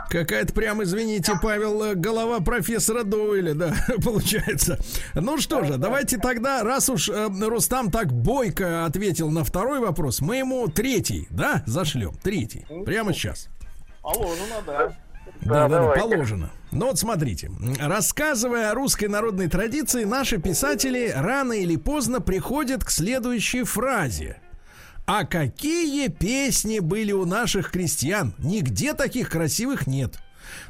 какая-то 0.10 0.52
прямо, 0.54 0.84
извините, 0.84 1.34
Павел, 1.40 1.84
э, 1.84 1.96
голова 1.96 2.40
профессора 2.40 3.04
Дойля, 3.04 3.54
да, 3.54 3.74
получается. 4.04 4.80
Ну 5.14 5.38
что 5.38 5.64
же, 5.64 5.78
давайте 5.78 6.18
тогда, 6.18 6.64
раз 6.64 6.90
уж 6.90 7.10
э, 7.10 7.28
Рустам 7.28 7.92
так 7.92 8.12
бойко 8.12 8.86
ответил 8.86 9.30
на 9.30 9.44
второй 9.44 9.80
вопрос, 9.80 10.22
мы 10.22 10.38
ему 10.38 10.68
третий, 10.70 11.28
да, 11.30 11.62
зашлем, 11.68 12.14
третий, 12.24 12.66
ну, 12.70 12.84
прямо 12.84 13.14
сейчас. 13.14 13.50
Положено, 14.02 14.56
да. 14.66 14.94
Да, 15.42 15.68
да, 15.68 15.80
да, 15.80 15.92
положено. 15.92 16.52
Ну 16.72 16.88
вот 16.88 17.00
смотрите, 17.00 17.52
рассказывая 17.80 18.72
о 18.72 18.76
русской 18.76 19.06
народной 19.06 19.48
традиции, 19.48 20.04
наши 20.04 20.38
писатели 20.38 21.12
рано 21.16 21.54
или 21.54 21.76
поздно 21.76 22.22
приходят 22.22 22.84
к 22.84 22.90
следующей 22.90 23.64
фразе– 23.64 24.38
а 25.12 25.26
какие 25.26 26.08
песни 26.08 26.78
были 26.78 27.14
у 27.14 27.26
наших 27.26 27.72
крестьян? 27.72 28.36
Нигде 28.38 28.94
таких 28.94 29.32
красивых 29.32 29.88
нет. 29.88 30.20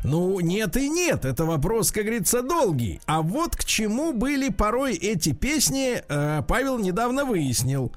Ну, 0.04 0.40
нет 0.40 0.78
и 0.78 0.90
нет, 0.90 1.26
это 1.26 1.46
вопрос, 1.46 1.92
как 1.92 2.06
говорится, 2.06 2.42
долгий. 2.42 3.02
А 3.06 3.22
вот 3.22 3.56
к 3.56 3.64
чему 3.64 4.14
были 4.14 4.50
порой 4.50 4.96
эти 4.96 5.34
песни, 5.34 6.02
э, 6.08 6.44
Павел 6.48 6.78
недавно 6.80 7.26
выяснил. 7.26 7.92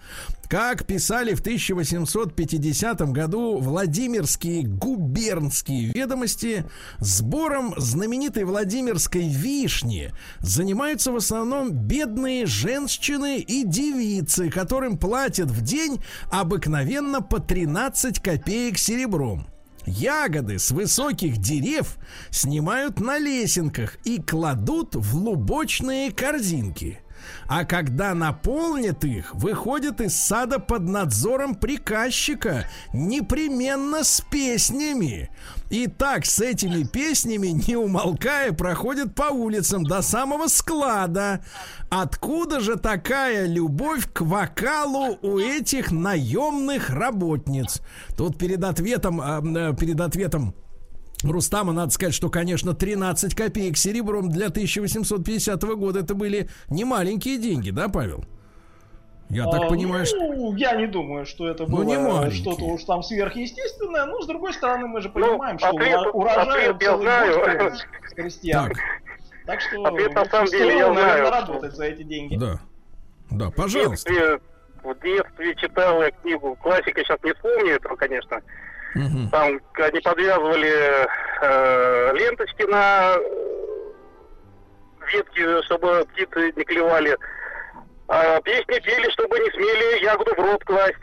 Как 0.53 0.85
писали 0.85 1.33
в 1.33 1.41
1850 1.41 3.11
году 3.13 3.57
Владимирские 3.59 4.65
губернские 4.65 5.93
ведомости, 5.95 6.67
сбором 6.99 7.73
знаменитой 7.79 8.45
Владимирской 8.45 9.29
вишни 9.29 10.13
занимаются 10.41 11.11
в 11.11 11.17
основном 11.17 11.71
бедные 11.71 12.45
женщины 12.45 13.39
и 13.39 13.65
девицы, 13.65 14.51
которым 14.51 14.99
платят 14.99 15.51
в 15.51 15.63
день 15.63 16.03
обыкновенно 16.31 17.23
по 17.23 17.41
13 17.41 18.21
копеек 18.21 18.77
серебром. 18.77 19.47
Ягоды 19.87 20.59
с 20.59 20.71
высоких 20.71 21.39
дерев 21.39 21.99
снимают 22.31 23.01
на 23.01 23.19
лесенках 23.19 23.99
и 24.05 24.21
кладут 24.21 24.95
в 24.95 25.17
лубочные 25.17 26.13
корзинки 26.13 27.02
а 27.47 27.65
когда 27.65 28.15
наполнит 28.15 29.05
их, 29.05 29.35
выходит 29.35 30.01
из 30.01 30.17
сада 30.17 30.59
под 30.59 30.83
надзором 30.83 31.55
приказчика, 31.55 32.67
непременно 32.93 34.05
с 34.05 34.21
песнями. 34.31 35.31
И 35.71 35.87
так 35.87 36.27
с 36.27 36.41
этими 36.41 36.85
песнями, 36.85 37.49
не 37.49 37.77
умолкая, 37.77 38.53
проходит 38.53 39.15
по 39.15 39.33
улицам 39.33 39.85
до 39.85 40.03
самого 40.03 40.49
склада. 40.49 41.45
Откуда 41.89 42.61
же 42.61 42.77
такая 42.77 43.47
любовь 43.47 44.07
к 44.13 44.21
вокалу 44.21 45.19
у 45.23 45.39
этих 45.39 45.91
наемных 45.91 46.91
работниц? 46.91 47.81
Тут 48.17 48.39
перед 48.39 48.63
ответом, 48.65 49.21
э, 49.21 49.75
перед 49.75 50.01
ответом 50.01 50.55
Рустама, 51.23 51.73
надо 51.73 51.93
сказать, 51.93 52.15
что, 52.15 52.31
конечно, 52.31 52.75
13 52.75 53.35
копеек 53.35 53.77
серебром 53.77 54.29
для 54.29 54.47
1850 54.47 55.63
года 55.63 56.01
это 56.01 56.15
были 56.15 56.49
не 56.69 56.85
маленькие 56.85 57.39
деньги, 57.39 57.71
да, 57.71 57.89
Павел? 57.89 58.25
Я 59.33 59.47
так 59.47 59.63
а, 59.63 59.69
понимаю, 59.69 60.05
ну, 60.13 60.55
я 60.57 60.73
не 60.73 60.87
думаю, 60.87 61.25
что 61.25 61.49
это 61.49 61.65
ну, 61.67 61.79
было 61.79 62.31
что-то 62.31 62.65
уж 62.65 62.85
там 62.85 63.03
сверхъестественное. 63.03 64.05
Ну, 64.05 64.21
с 64.21 64.27
другой 64.27 64.53
стороны, 64.53 64.87
мы 64.87 65.01
же 65.01 65.09
ну, 65.09 65.15
понимаем, 65.15 65.57
ну, 65.59 65.69
ответ, 65.69 66.01
что 66.01 66.11
урожай 66.11 66.79
целый 66.79 67.59
год 67.59 67.73
крестьян. 68.15 68.69
Так. 68.69 68.79
так 69.47 69.61
что, 69.63 69.87
ответ, 69.87 70.15
на 70.15 70.25
самом 70.27 70.47
деле, 70.49 70.77
я 70.77 70.89
наверное, 70.89 71.03
знаю, 71.03 71.31
работать 71.31 71.75
за 71.75 71.85
эти 71.85 72.03
деньги. 72.03 72.37
Да, 72.37 72.61
да, 73.31 73.51
пожалуйста. 73.51 74.11
В 74.11 74.15
детстве, 74.15 74.41
в 74.83 75.03
детстве 75.03 75.55
читал 75.57 76.03
я 76.03 76.11
книгу, 76.11 76.55
классика 76.61 77.01
сейчас 77.01 77.19
не 77.25 77.33
вспомню 77.33 77.77
этого, 77.77 77.97
конечно, 77.97 78.43
Угу. 78.95 79.29
Там 79.31 79.61
они 79.75 80.01
подвязывали 80.01 81.07
э, 81.41 82.13
ленточки 82.15 82.63
на 82.71 83.17
ветки, 85.13 85.65
чтобы 85.65 86.07
птицы 86.13 86.53
не 86.57 86.65
клевали. 86.65 87.17
А 88.09 88.41
песни 88.43 88.79
пели, 88.81 89.11
чтобы 89.11 89.39
не 89.39 89.51
смели 89.51 90.05
ягоду 90.05 90.35
в 90.35 90.39
рот 90.39 90.65
класть, 90.65 90.99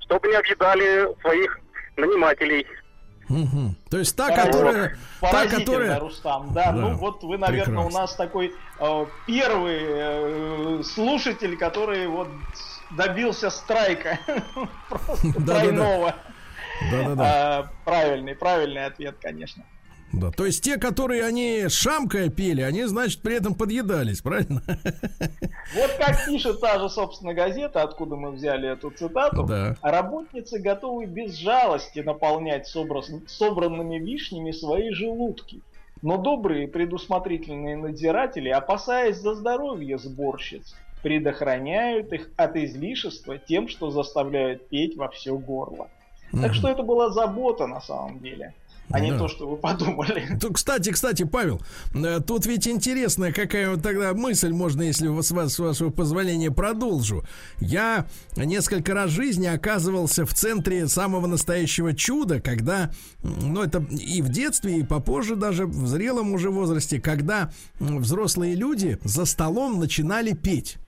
чтобы 0.00 0.28
не 0.28 0.36
объедали 0.36 1.08
своих 1.20 1.60
нанимателей. 1.96 2.66
Угу. 3.28 3.74
То 3.90 3.98
есть 3.98 4.16
та, 4.16 4.34
которая... 4.34 4.96
Та, 5.20 5.46
которая... 5.46 6.00
Рустам, 6.00 6.52
да, 6.52 6.72
да. 6.72 6.72
Ну 6.72 6.96
вот 6.96 7.22
вы, 7.22 7.38
наверное, 7.38 7.76
Прекрасно. 7.76 7.98
у 7.98 8.00
нас 8.00 8.14
такой 8.16 8.52
э, 8.80 9.06
первый 9.26 9.78
э, 9.82 10.82
слушатель, 10.82 11.56
который 11.56 12.08
вот 12.08 12.28
добился 12.96 13.50
страйка 13.50 14.18
просто 14.88 15.32
тройного. 15.44 16.14
Да-да-да. 16.90 17.24
А, 17.24 17.70
правильный, 17.84 18.34
правильный 18.34 18.86
ответ, 18.86 19.16
конечно. 19.20 19.64
Да, 20.12 20.32
то 20.32 20.44
есть 20.44 20.64
те, 20.64 20.76
которые 20.76 21.24
они 21.24 21.68
шамкая 21.68 22.30
пели, 22.30 22.62
они, 22.62 22.84
значит, 22.84 23.22
при 23.22 23.36
этом 23.36 23.54
подъедались, 23.54 24.20
правильно? 24.20 24.62
Вот 25.72 25.92
как 25.98 26.26
пишет 26.26 26.60
та 26.60 26.80
же, 26.80 26.88
собственно, 26.88 27.32
газета, 27.32 27.82
откуда 27.82 28.16
мы 28.16 28.32
взяли 28.32 28.68
эту 28.68 28.90
цитату. 28.90 29.44
Да. 29.44 29.76
Работницы 29.82 30.58
готовы 30.58 31.06
без 31.06 31.36
жалости 31.36 32.00
наполнять 32.00 32.66
собранными 32.66 33.98
вишнями 34.00 34.50
свои 34.50 34.90
желудки. 34.90 35.62
Но 36.02 36.16
добрые 36.16 36.66
предусмотрительные 36.66 37.76
надзиратели, 37.76 38.48
опасаясь 38.48 39.18
за 39.18 39.36
здоровье 39.36 39.96
сборщиц, 39.96 40.74
предохраняют 41.04 42.12
их 42.12 42.30
от 42.36 42.56
излишества 42.56 43.38
тем, 43.38 43.68
что 43.68 43.90
заставляют 43.90 44.68
петь 44.68 44.96
во 44.96 45.08
все 45.08 45.36
горло. 45.36 45.88
Так 46.32 46.54
что 46.54 46.68
это 46.68 46.82
была 46.82 47.10
забота 47.10 47.66
на 47.66 47.80
самом 47.80 48.20
деле 48.20 48.54
а 48.90 48.98
да. 48.98 49.00
не 49.00 49.16
то, 49.16 49.28
что 49.28 49.48
вы 49.48 49.56
подумали. 49.56 50.26
То, 50.40 50.52
кстати, 50.52 50.90
кстати, 50.90 51.22
Павел, 51.22 51.60
э, 51.94 52.20
тут 52.26 52.46
ведь 52.46 52.66
интересная 52.66 53.32
какая 53.32 53.70
вот 53.70 53.82
тогда 53.82 54.12
мысль, 54.14 54.52
можно, 54.52 54.82
если 54.82 55.08
с, 55.20 55.30
вас, 55.30 55.54
с 55.54 55.58
вашего 55.58 55.90
позволения, 55.90 56.50
продолжу. 56.50 57.24
Я 57.60 58.06
несколько 58.36 58.94
раз 58.94 59.10
в 59.10 59.14
жизни 59.14 59.46
оказывался 59.46 60.26
в 60.26 60.34
центре 60.34 60.88
самого 60.88 61.26
настоящего 61.26 61.94
чуда, 61.94 62.40
когда, 62.40 62.90
ну, 63.22 63.62
это 63.62 63.84
и 63.90 64.22
в 64.22 64.28
детстве, 64.28 64.78
и 64.78 64.82
попозже 64.82 65.36
даже, 65.36 65.66
в 65.66 65.86
зрелом 65.86 66.32
уже 66.32 66.50
возрасте, 66.50 67.00
когда 67.00 67.52
взрослые 67.78 68.54
люди 68.56 68.98
за 69.04 69.24
столом 69.24 69.78
начинали 69.78 70.32
петь. 70.32 70.78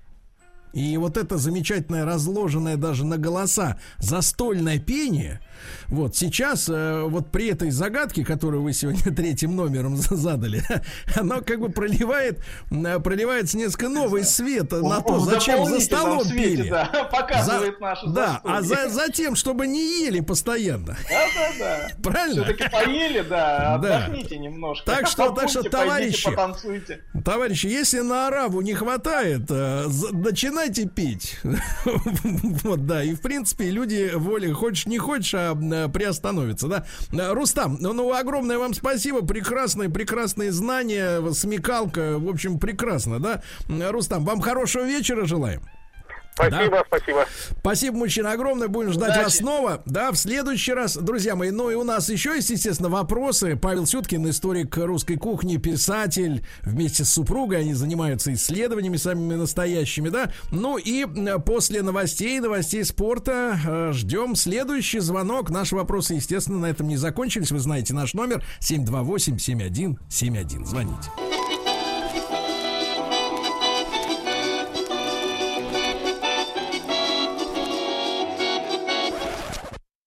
И 0.72 0.96
вот 0.96 1.16
это 1.16 1.36
замечательное, 1.36 2.04
разложенное 2.04 2.76
даже 2.76 3.04
на 3.04 3.18
голоса 3.18 3.78
застольное 3.98 4.78
пение– 4.78 5.40
вот 5.88 6.16
сейчас, 6.16 6.68
э, 6.68 7.02
вот 7.06 7.30
при 7.30 7.48
этой 7.48 7.70
загадке, 7.70 8.24
которую 8.24 8.62
вы 8.62 8.72
сегодня 8.72 9.02
третьим 9.16 9.54
номером 9.56 9.96
задали, 9.96 10.62
оно 11.16 11.40
как 11.40 11.60
бы 11.60 11.68
проливает, 11.68 12.42
э, 12.70 12.98
проливается 12.98 13.56
несколько 13.56 13.88
новый 13.88 14.24
свет 14.24 14.72
на 14.72 15.00
то, 15.00 15.20
зачем 15.20 15.64
за 15.66 15.80
столом 15.80 16.28
пили. 16.28 16.70
Да, 16.70 17.08
показывает 17.12 17.76
за, 17.78 18.12
Да, 18.12 18.40
а 18.44 18.62
за, 18.62 18.88
за 18.88 19.08
тем, 19.10 19.36
чтобы 19.36 19.66
не 19.66 20.04
ели 20.04 20.20
постоянно. 20.20 20.96
Да, 21.08 21.26
да, 21.34 21.48
да. 21.58 22.02
Правильно? 22.02 22.44
Все-таки 22.44 22.68
поели, 22.70 23.20
да, 23.20 23.74
отдохните 23.74 24.36
да. 24.36 24.40
немножко. 24.40 24.86
Так 24.86 25.06
что, 25.06 25.30
так 25.30 25.48
что, 25.48 25.62
товарищи, 25.62 26.30
потанцуйте. 26.30 27.00
товарищи, 27.24 27.66
если 27.66 28.00
на 28.00 28.28
араву 28.28 28.60
не 28.60 28.74
хватает, 28.74 29.42
э, 29.50 29.86
начинайте 30.12 30.88
пить. 30.88 31.38
вот, 32.62 32.86
да, 32.86 33.02
и 33.02 33.14
в 33.14 33.20
принципе 33.20 33.70
люди 33.70 34.12
воли, 34.14 34.52
хочешь 34.52 34.86
не 34.86 34.98
хочешь, 34.98 35.34
а 35.34 35.51
Э, 35.54 35.88
приостановится, 35.88 36.68
да. 36.68 36.84
Э, 37.12 37.32
Рустам, 37.32 37.76
ну, 37.80 37.92
ну, 37.92 38.12
огромное 38.12 38.58
вам 38.58 38.74
спасибо, 38.74 39.24
прекрасные, 39.24 39.88
прекрасные 39.88 40.52
знания, 40.52 41.20
смекалка, 41.32 42.18
в 42.18 42.28
общем, 42.28 42.58
прекрасно, 42.58 43.20
да. 43.20 43.42
Рустам, 43.68 44.24
вам 44.24 44.40
хорошего 44.40 44.84
вечера 44.84 45.24
желаем. 45.24 45.62
Спасибо, 46.34 46.70
Да. 46.70 46.82
спасибо. 46.86 47.26
Спасибо, 47.60 47.96
мужчина, 47.98 48.32
огромное. 48.32 48.68
Будем 48.68 48.92
ждать 48.92 49.10
Удачи. 49.10 49.24
вас 49.24 49.36
снова. 49.36 49.82
Да, 49.86 50.10
в 50.12 50.16
следующий 50.16 50.72
раз, 50.72 50.96
друзья 50.96 51.36
мои. 51.36 51.50
Ну 51.50 51.70
и 51.70 51.74
у 51.74 51.84
нас 51.84 52.08
еще 52.08 52.34
есть, 52.34 52.48
естественно, 52.50 52.88
вопросы. 52.88 53.56
Павел 53.56 53.84
Сюткин, 53.86 54.28
историк 54.30 54.76
русской 54.78 55.16
кухни, 55.16 55.58
писатель. 55.58 56.44
Вместе 56.62 57.04
с 57.04 57.10
супругой 57.12 57.60
они 57.60 57.74
занимаются 57.74 58.32
исследованиями 58.32 58.96
самыми 58.96 59.34
настоящими, 59.34 60.08
да. 60.08 60.32
Ну 60.50 60.78
и 60.78 61.04
э, 61.04 61.38
после 61.38 61.82
новостей, 61.82 62.40
новостей 62.40 62.84
спорта 62.84 63.58
э, 63.64 63.90
ждем 63.92 64.34
следующий 64.34 65.00
звонок. 65.00 65.50
Наши 65.50 65.76
вопросы, 65.76 66.14
естественно, 66.14 66.58
на 66.60 66.66
этом 66.66 66.88
не 66.88 66.96
закончились. 66.96 67.50
Вы 67.50 67.58
знаете 67.58 67.92
наш 67.94 68.14
номер 68.14 68.42
728-7171. 68.60 70.64
Звоните. 70.64 71.10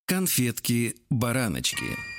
Конфетки-бараночки. 0.08 2.15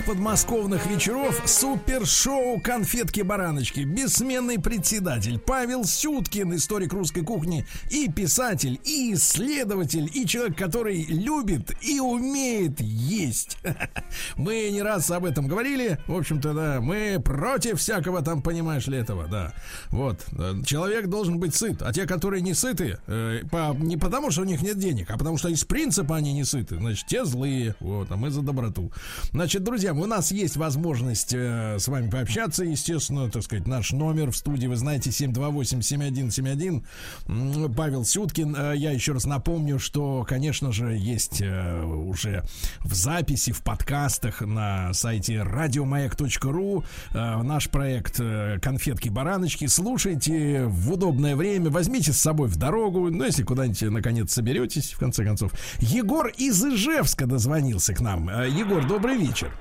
Подмосковных 0.00 0.86
вечеров 0.86 1.40
супершоу 1.46 2.60
«Конфетки-бараночки». 2.60 3.80
Бессменный 3.80 4.58
председатель 4.58 5.38
Павел 5.38 5.84
Сюткин, 5.84 6.54
историк 6.54 6.92
русской 6.92 7.22
кухни, 7.22 7.66
и 7.90 8.10
писатель, 8.10 8.80
и 8.84 9.14
исследователь, 9.14 10.10
и 10.12 10.26
человек, 10.26 10.56
который 10.56 11.04
любит 11.04 11.76
и 11.82 12.00
умеет 12.00 12.80
есть. 12.80 13.58
Мы 14.36 14.70
не 14.70 14.82
раз 14.82 15.10
об 15.10 15.24
этом 15.24 15.46
говорили. 15.46 15.98
В 16.06 16.16
общем-то, 16.16 16.54
да, 16.54 16.80
мы 16.80 17.20
против 17.22 17.78
всякого 17.78 18.22
там, 18.22 18.42
понимаешь 18.42 18.86
ли, 18.86 18.98
этого, 18.98 19.28
да. 19.28 19.52
Вот. 19.90 20.24
Человек 20.64 21.08
должен 21.08 21.38
быть 21.38 21.54
сыт. 21.54 21.82
А 21.82 21.92
те, 21.92 22.06
которые 22.06 22.42
не 22.42 22.54
сыты, 22.54 22.98
э, 23.06 23.40
не 23.78 23.96
потому, 23.96 24.30
что 24.30 24.42
у 24.42 24.44
них 24.44 24.62
нет 24.62 24.78
денег, 24.78 25.10
а 25.10 25.18
потому 25.18 25.36
что 25.36 25.48
из 25.48 25.64
принципа 25.64 26.16
они 26.16 26.32
не 26.32 26.44
сыты. 26.44 26.76
Значит, 26.76 27.06
те 27.06 27.24
злые. 27.24 27.74
Вот, 27.80 28.10
а 28.10 28.16
мы 28.16 28.30
за 28.30 28.42
доброту. 28.42 28.92
Значит, 29.32 29.62
друзья, 29.62 29.81
у 29.90 30.06
нас 30.06 30.30
есть 30.32 30.56
возможность 30.56 31.32
э, 31.34 31.78
с 31.78 31.88
вами 31.88 32.10
пообщаться. 32.10 32.64
Естественно, 32.64 33.30
так 33.30 33.42
сказать, 33.42 33.66
наш 33.66 33.92
номер 33.92 34.30
в 34.30 34.36
студии, 34.36 34.66
вы 34.66 34.76
знаете, 34.76 35.10
728-7171. 35.10 36.84
М, 37.26 37.74
Павел 37.74 38.04
Сюткин. 38.04 38.54
Э, 38.56 38.74
Я 38.76 38.92
еще 38.92 39.12
раз 39.12 39.24
напомню, 39.24 39.78
что, 39.78 40.24
конечно 40.28 40.72
же, 40.72 40.96
есть 40.96 41.40
э, 41.40 41.82
уже 41.82 42.44
в 42.80 42.94
записи, 42.94 43.52
в 43.52 43.62
подкастах 43.62 44.40
на 44.40 44.92
сайте 44.92 45.42
радиомаяк.ру 45.42 46.84
э, 47.12 47.42
наш 47.42 47.68
проект 47.68 48.20
э, 48.20 48.58
«Конфетки-бараночки». 48.60 49.66
Слушайте 49.66 50.64
в 50.66 50.92
удобное 50.92 51.36
время, 51.36 51.70
возьмите 51.70 52.12
с 52.12 52.18
собой 52.18 52.48
в 52.48 52.56
дорогу, 52.56 53.10
ну, 53.10 53.24
если 53.24 53.42
куда-нибудь, 53.42 53.82
наконец, 53.82 54.32
соберетесь, 54.32 54.92
в 54.92 54.98
конце 54.98 55.24
концов. 55.24 55.52
Егор 55.78 56.28
из 56.28 56.62
Ижевска 56.64 57.26
дозвонился 57.26 57.94
к 57.94 58.00
нам. 58.00 58.28
Э, 58.28 58.48
Егор, 58.48 58.86
добрый 58.86 59.16
вечер. 59.16 59.52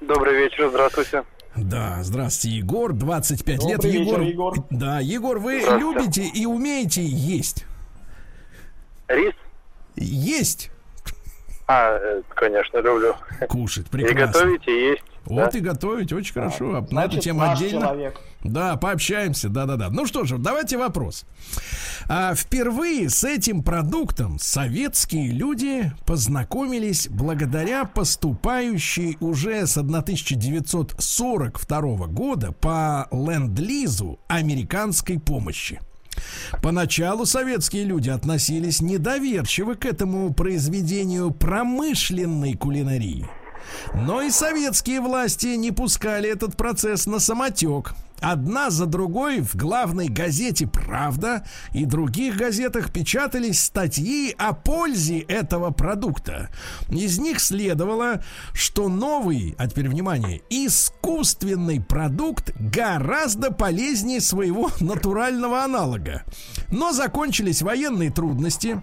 Добрый 0.00 0.36
вечер, 0.36 0.68
здравствуйте. 0.70 1.24
Да, 1.56 1.98
здравствуйте, 2.02 2.56
Егор, 2.58 2.92
25 2.92 3.64
лет. 3.64 3.76
Добрый 3.80 3.92
Егор, 3.92 4.20
вечер, 4.20 4.32
Егор. 4.32 4.54
Да, 4.70 5.00
Егор, 5.00 5.38
вы 5.38 5.54
любите 5.78 6.22
и 6.24 6.44
умеете 6.44 7.02
есть? 7.02 7.64
Рис? 9.08 9.32
Есть 9.96 10.70
А, 11.66 11.96
э, 11.98 12.22
конечно, 12.34 12.78
люблю. 12.78 13.14
кушать, 13.48 13.86
И 13.86 13.90
прекрасно. 13.90 14.26
готовить, 14.40 14.68
и 14.68 14.70
есть. 14.90 15.02
Вот 15.24 15.50
да. 15.52 15.58
и 15.58 15.60
готовить, 15.60 16.12
очень 16.12 16.34
хорошо. 16.34 16.76
А 16.88 16.94
На 16.94 17.06
эту 17.06 17.18
тему 17.18 17.42
отдельно. 17.50 17.80
человек. 17.86 18.20
Да, 18.52 18.76
пообщаемся, 18.76 19.48
да-да-да. 19.48 19.90
Ну 19.90 20.06
что 20.06 20.24
же, 20.24 20.38
давайте 20.38 20.76
вопрос. 20.76 21.24
А, 22.08 22.34
впервые 22.34 23.10
с 23.10 23.24
этим 23.24 23.62
продуктом 23.62 24.38
советские 24.38 25.32
люди 25.32 25.92
познакомились 26.06 27.08
благодаря 27.08 27.84
поступающей 27.84 29.16
уже 29.20 29.66
с 29.66 29.76
1942 29.76 32.06
года 32.06 32.52
по 32.52 33.08
ленд-лизу 33.10 34.20
американской 34.28 35.18
помощи. 35.18 35.80
Поначалу 36.62 37.26
советские 37.26 37.84
люди 37.84 38.10
относились 38.10 38.80
недоверчиво 38.80 39.74
к 39.74 39.84
этому 39.84 40.32
произведению 40.32 41.30
промышленной 41.30 42.54
кулинарии. 42.54 43.26
Но 43.94 44.22
и 44.22 44.30
советские 44.30 45.00
власти 45.00 45.56
не 45.56 45.70
пускали 45.70 46.28
этот 46.28 46.56
процесс 46.56 47.06
на 47.06 47.18
самотек. 47.18 47.94
Одна 48.20 48.70
за 48.70 48.86
другой 48.86 49.40
в 49.40 49.54
главной 49.56 50.08
газете 50.08 50.66
«Правда» 50.66 51.44
и 51.72 51.84
других 51.84 52.36
газетах 52.36 52.90
печатались 52.90 53.62
статьи 53.62 54.34
о 54.38 54.54
пользе 54.54 55.20
этого 55.20 55.70
продукта. 55.70 56.48
Из 56.88 57.18
них 57.18 57.40
следовало, 57.40 58.22
что 58.54 58.88
новый, 58.88 59.54
а 59.58 59.68
теперь 59.68 59.88
внимание, 59.88 60.40
искусственный 60.48 61.80
продукт 61.80 62.52
гораздо 62.58 63.50
полезнее 63.50 64.20
своего 64.20 64.70
натурального 64.80 65.62
аналога. 65.62 66.24
Но 66.70 66.92
закончились 66.92 67.62
военные 67.62 68.10
трудности, 68.10 68.82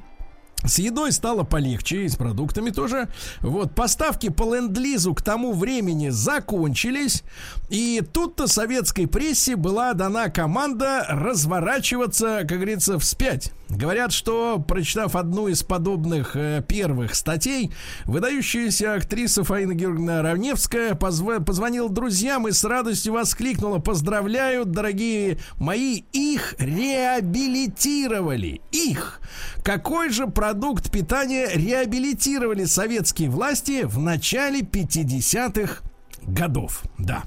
с 0.65 0.79
едой 0.79 1.11
стало 1.11 1.43
полегче, 1.43 2.05
и 2.05 2.09
с 2.09 2.15
продуктами 2.15 2.69
тоже. 2.69 3.09
Вот, 3.41 3.75
поставки 3.75 4.29
по 4.29 4.55
ленд-лизу 4.55 5.13
к 5.13 5.21
тому 5.21 5.53
времени 5.53 6.09
закончились. 6.09 7.23
И 7.69 8.01
тут-то 8.13 8.47
советской 8.47 9.07
прессе 9.07 9.55
была 9.55 9.93
дана 9.93 10.29
команда 10.29 11.05
разворачиваться, 11.09 12.39
как 12.47 12.57
говорится, 12.57 12.97
вспять. 12.99 13.51
Говорят, 13.75 14.11
что, 14.11 14.59
прочитав 14.59 15.15
одну 15.15 15.47
из 15.47 15.63
подобных 15.63 16.35
э, 16.35 16.63
первых 16.67 17.15
статей, 17.15 17.71
выдающаяся 18.05 18.93
актриса 18.93 19.43
Фаина 19.43 19.73
Георгиевна 19.73 20.21
Равневская 20.21 20.93
позв- 20.93 21.43
позвонила 21.43 21.89
друзьям 21.89 22.47
и 22.47 22.51
с 22.51 22.63
радостью 22.63 23.13
воскликнула 23.13 23.79
«Поздравляю, 23.79 24.65
дорогие 24.65 25.39
мои, 25.57 26.03
их 26.11 26.53
реабилитировали! 26.59 28.61
Их! 28.71 29.19
Какой 29.63 30.09
же 30.09 30.27
продукт 30.27 30.91
питания 30.91 31.49
реабилитировали 31.51 32.65
советские 32.65 33.29
власти 33.29 33.85
в 33.85 33.97
начале 33.97 34.61
50-х 34.61 35.81
годов?» 36.21 36.83
Да. 36.99 37.23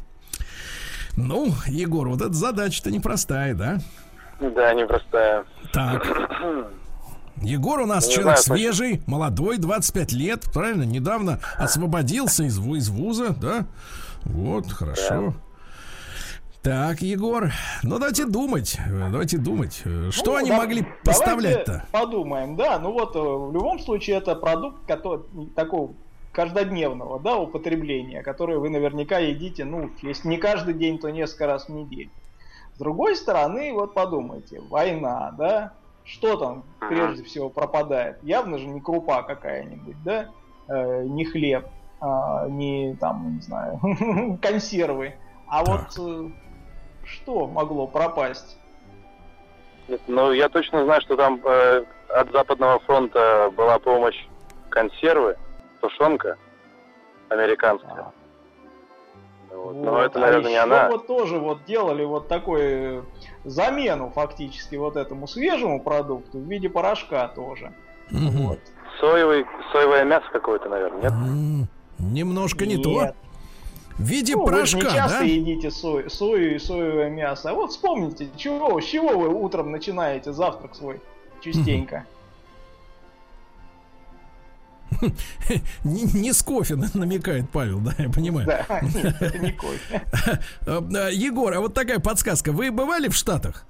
Ну, 1.16 1.52
Егор, 1.66 2.08
вот 2.08 2.20
эта 2.20 2.34
задача-то 2.34 2.92
непростая, 2.92 3.54
да? 3.54 3.80
Да, 4.40 4.74
непростая. 4.74 5.44
Так. 5.72 6.06
Егор 7.42 7.80
у 7.80 7.86
нас 7.86 8.06
Не 8.08 8.14
человек 8.14 8.38
знаю, 8.38 8.58
свежий, 8.60 9.02
молодой, 9.06 9.58
25 9.58 10.12
лет, 10.12 10.44
правильно? 10.54 10.84
Недавно 10.84 11.38
освободился 11.58 12.44
из, 12.44 12.58
из 12.58 12.88
вуза, 12.88 13.34
да? 13.38 13.66
Вот, 14.24 14.70
хорошо. 14.72 15.34
Так, 16.62 17.00
Егор, 17.02 17.52
ну 17.84 17.98
давайте 17.98 18.24
думать, 18.24 18.76
э, 18.84 19.08
давайте 19.12 19.38
думать. 19.38 19.82
э, 19.84 20.10
Что 20.10 20.32
Ну, 20.32 20.36
они 20.38 20.50
да- 20.50 20.56
могли 20.56 20.84
поставлять-то? 21.04 21.84
Подумаем, 21.92 22.56
да. 22.56 22.78
Ну 22.80 22.90
вот 22.92 23.14
э, 23.14 23.20
в 23.20 23.52
любом 23.52 23.78
случае 23.78 24.16
это 24.16 24.34
продукт 24.34 24.84
который, 24.86 25.20
такого 25.54 25.92
каждодневного 26.32 27.20
да, 27.20 27.36
употребления, 27.36 28.22
который 28.22 28.58
вы 28.58 28.68
наверняка 28.70 29.18
едите, 29.18 29.64
ну, 29.64 29.90
если 30.02 30.26
не 30.28 30.38
каждый 30.38 30.74
день, 30.74 30.98
то 30.98 31.08
несколько 31.10 31.46
раз 31.46 31.66
в 31.66 31.72
неделю. 31.72 32.10
С 32.76 32.78
другой 32.78 33.16
стороны, 33.16 33.72
вот 33.72 33.94
подумайте, 33.94 34.60
война, 34.60 35.34
да, 35.36 35.72
что 36.04 36.36
там 36.36 36.64
прежде 36.78 37.24
всего 37.24 37.50
пропадает? 37.50 38.22
Явно 38.22 38.58
же 38.58 38.66
не 38.66 38.80
крупа 38.80 39.22
какая-нибудь, 39.22 40.02
да, 40.04 40.28
Э, 40.68 41.02
не 41.04 41.24
хлеб, 41.24 41.64
а, 42.00 42.46
не 42.48 42.96
там, 42.96 43.36
не 43.36 43.40
знаю, 43.40 43.78
консервы. 44.42 45.14
А 45.46 45.64
Так. 45.64 45.68
вот 45.96 46.08
э, 46.08 46.30
что 47.04 47.46
могло 47.46 47.86
пропасть? 47.86 48.58
Ну, 50.08 50.32
я 50.32 50.48
точно 50.48 50.84
знаю, 50.84 51.00
что 51.02 51.16
там 51.16 51.40
э, 51.44 51.84
от 52.08 52.32
Западного 52.32 52.80
фронта 52.80 53.52
была 53.56 53.78
помощь 53.78 54.26
консервы, 54.70 55.36
тушенка 55.80 56.36
американская. 57.28 58.12
Вот. 59.56 59.74
Но 59.74 59.90
Вот. 59.92 60.00
это, 60.02 60.18
наверное, 60.18 60.48
а 60.48 60.50
не 60.50 60.56
она. 60.56 60.88
вот 60.90 61.06
тоже 61.06 61.38
вот 61.38 61.64
делали 61.66 62.04
вот 62.04 62.28
такой 62.28 62.60
э, 62.62 63.02
замену 63.44 64.10
фактически 64.14 64.76
вот 64.76 64.96
этому 64.96 65.26
свежему 65.26 65.80
продукту 65.82 66.38
в 66.38 66.42
виде 66.42 66.68
порошка 66.68 67.28
тоже. 67.28 67.72
Мгм. 68.10 68.30
Вот. 68.48 68.58
Соевый, 69.00 69.44
соевое 69.72 70.04
мясо 70.04 70.26
какое-то, 70.32 70.68
наверное, 70.68 71.02
нет? 71.02 71.12
М, 71.12 71.68
Немножко 71.98 72.66
не 72.66 72.76
то. 72.76 72.90
Нет. 72.90 73.16
В 73.98 74.02
виде 74.02 74.34
Ну, 74.34 74.40
вы 74.44 74.52
порошка, 74.52 74.78
не 74.78 74.84
часто 74.84 75.18
да? 75.20 75.24
едите 75.24 75.70
сою, 75.70 76.10
сою 76.10 76.54
и 76.54 76.58
соевое 76.58 77.08
мясо. 77.08 77.50
А 77.50 77.54
вот 77.54 77.70
вспомните, 77.70 78.28
чего, 78.36 78.78
с 78.80 78.84
чего 78.84 79.18
вы 79.18 79.28
утром 79.28 79.72
начинаете 79.72 80.32
завтрак 80.32 80.74
свой 80.74 81.00
частенько. 81.40 82.04
Не, 85.84 86.02
не 86.02 86.32
с 86.32 86.42
кофе 86.42 86.76
намекает 86.94 87.50
Павел, 87.50 87.80
да, 87.80 87.94
я 87.98 88.08
понимаю. 88.08 88.46
Да, 88.46 88.80
нет, 88.94 89.20
это 89.20 89.38
не 89.38 89.52
кофе. 89.52 90.02
Э, 90.66 90.80
э, 90.80 91.12
Егор, 91.12 91.52
а 91.54 91.60
вот 91.60 91.74
такая 91.74 91.98
подсказка. 91.98 92.52
Вы 92.52 92.70
бывали 92.70 93.08
в 93.08 93.14
Штатах? 93.14 93.64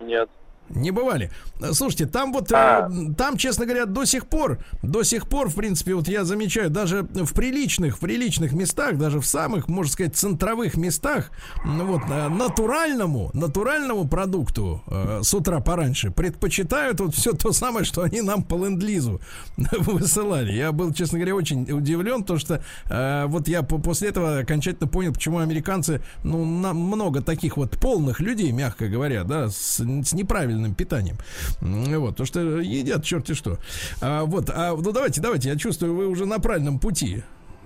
Нет. 0.00 0.28
Не 0.74 0.90
бывали. 0.90 1.30
Слушайте, 1.72 2.06
там 2.06 2.32
вот, 2.32 2.50
А. 2.52 2.88
э, 2.90 3.14
там, 3.16 3.36
честно 3.36 3.66
говоря, 3.66 3.86
до 3.86 4.04
сих 4.04 4.26
пор, 4.26 4.58
до 4.82 5.02
сих 5.02 5.28
пор, 5.28 5.48
в 5.50 5.54
принципе, 5.54 5.94
вот 5.94 6.08
я 6.08 6.24
замечаю, 6.24 6.70
даже 6.70 7.02
в 7.02 7.32
приличных, 7.34 7.96
в 7.96 8.00
приличных 8.00 8.52
местах, 8.52 8.96
даже 8.96 9.20
в 9.20 9.26
самых, 9.26 9.68
можно 9.68 9.92
сказать, 9.92 10.16
центровых 10.16 10.76
местах, 10.76 11.30
вот, 11.64 12.02
э, 12.10 12.28
натуральному, 12.28 13.30
натуральному 13.34 14.08
продукту 14.08 14.82
э, 14.86 15.20
с 15.22 15.34
утра 15.34 15.60
пораньше 15.60 16.10
предпочитают 16.10 17.00
вот 17.00 17.14
все 17.14 17.32
то 17.32 17.52
самое, 17.52 17.84
что 17.84 18.02
они 18.02 18.22
нам 18.22 18.42
по 18.42 18.54
ленд-лизу 18.54 19.20
высылали. 19.78 20.52
Я 20.52 20.72
был, 20.72 20.92
честно 20.92 21.18
говоря, 21.18 21.34
очень 21.34 21.70
удивлен, 21.70 22.24
то 22.24 22.38
что 22.38 22.62
э, 22.88 23.24
вот 23.26 23.48
я 23.48 23.62
по- 23.62 23.78
после 23.78 24.08
этого 24.08 24.38
окончательно 24.38 24.88
понял, 24.88 25.12
почему 25.12 25.38
американцы, 25.38 26.00
ну, 26.24 26.44
много 26.44 27.20
таких 27.20 27.56
вот 27.56 27.78
полных 27.78 28.20
людей, 28.20 28.52
мягко 28.52 28.88
говоря, 28.88 29.24
да, 29.24 29.48
с, 29.48 29.80
с 29.80 30.12
неправильным 30.12 30.61
питанием. 30.70 31.16
М, 31.60 32.00
Вот, 32.00 32.16
то 32.16 32.24
что 32.24 32.40
едят 32.60 33.04
черти 33.04 33.34
что. 33.34 33.58
А, 34.00 34.24
вот, 34.24 34.48
а, 34.50 34.74
ну 34.76 34.92
давайте, 34.92 35.20
давайте, 35.20 35.48
я 35.48 35.56
чувствую, 35.56 35.94
вы 35.94 36.06
уже 36.06 36.26
на 36.26 36.38
правильном 36.38 36.78
пути. 36.78 37.22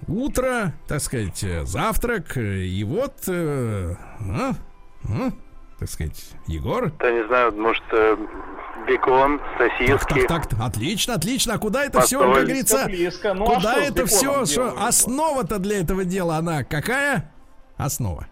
Утро, 0.09 0.72
так 0.88 1.00
сказать, 1.00 1.42
э, 1.42 1.64
завтрак, 1.64 2.37
э, 2.37 2.64
и 2.64 2.85
вот, 2.85 3.14
э, 3.28 3.94
а, 4.20 4.52
а, 5.04 5.30
так 5.78 5.88
сказать, 5.88 6.22
Егор. 6.46 6.92
Я 7.00 7.11
не 7.12 7.26
знаю, 7.26 7.52
может, 7.56 7.82
э, 7.92 8.16
бекон, 8.87 9.38
Так, 9.59 9.72
сосиски. 9.78 10.26
так, 10.26 10.46
так, 10.48 10.61
отлично, 10.61 11.14
отлично. 11.14 11.54
А 11.54 11.59
куда 11.59 11.82
это 11.85 12.02
все, 12.02 12.18
Постой. 12.18 12.35
как 12.35 12.44
говорится, 12.44 12.85
Близко. 12.87 13.35
Ну, 13.35 13.44
а 13.50 13.54
куда 13.56 13.74
с 13.74 13.88
это 13.88 14.06
все, 14.06 14.44
что 14.46 14.74
основа-то 14.87 15.59
для 15.59 15.80
этого 15.80 16.04
дела, 16.04 16.37
она 16.37 16.62
какая? 16.62 17.32
Основа. 17.78 18.26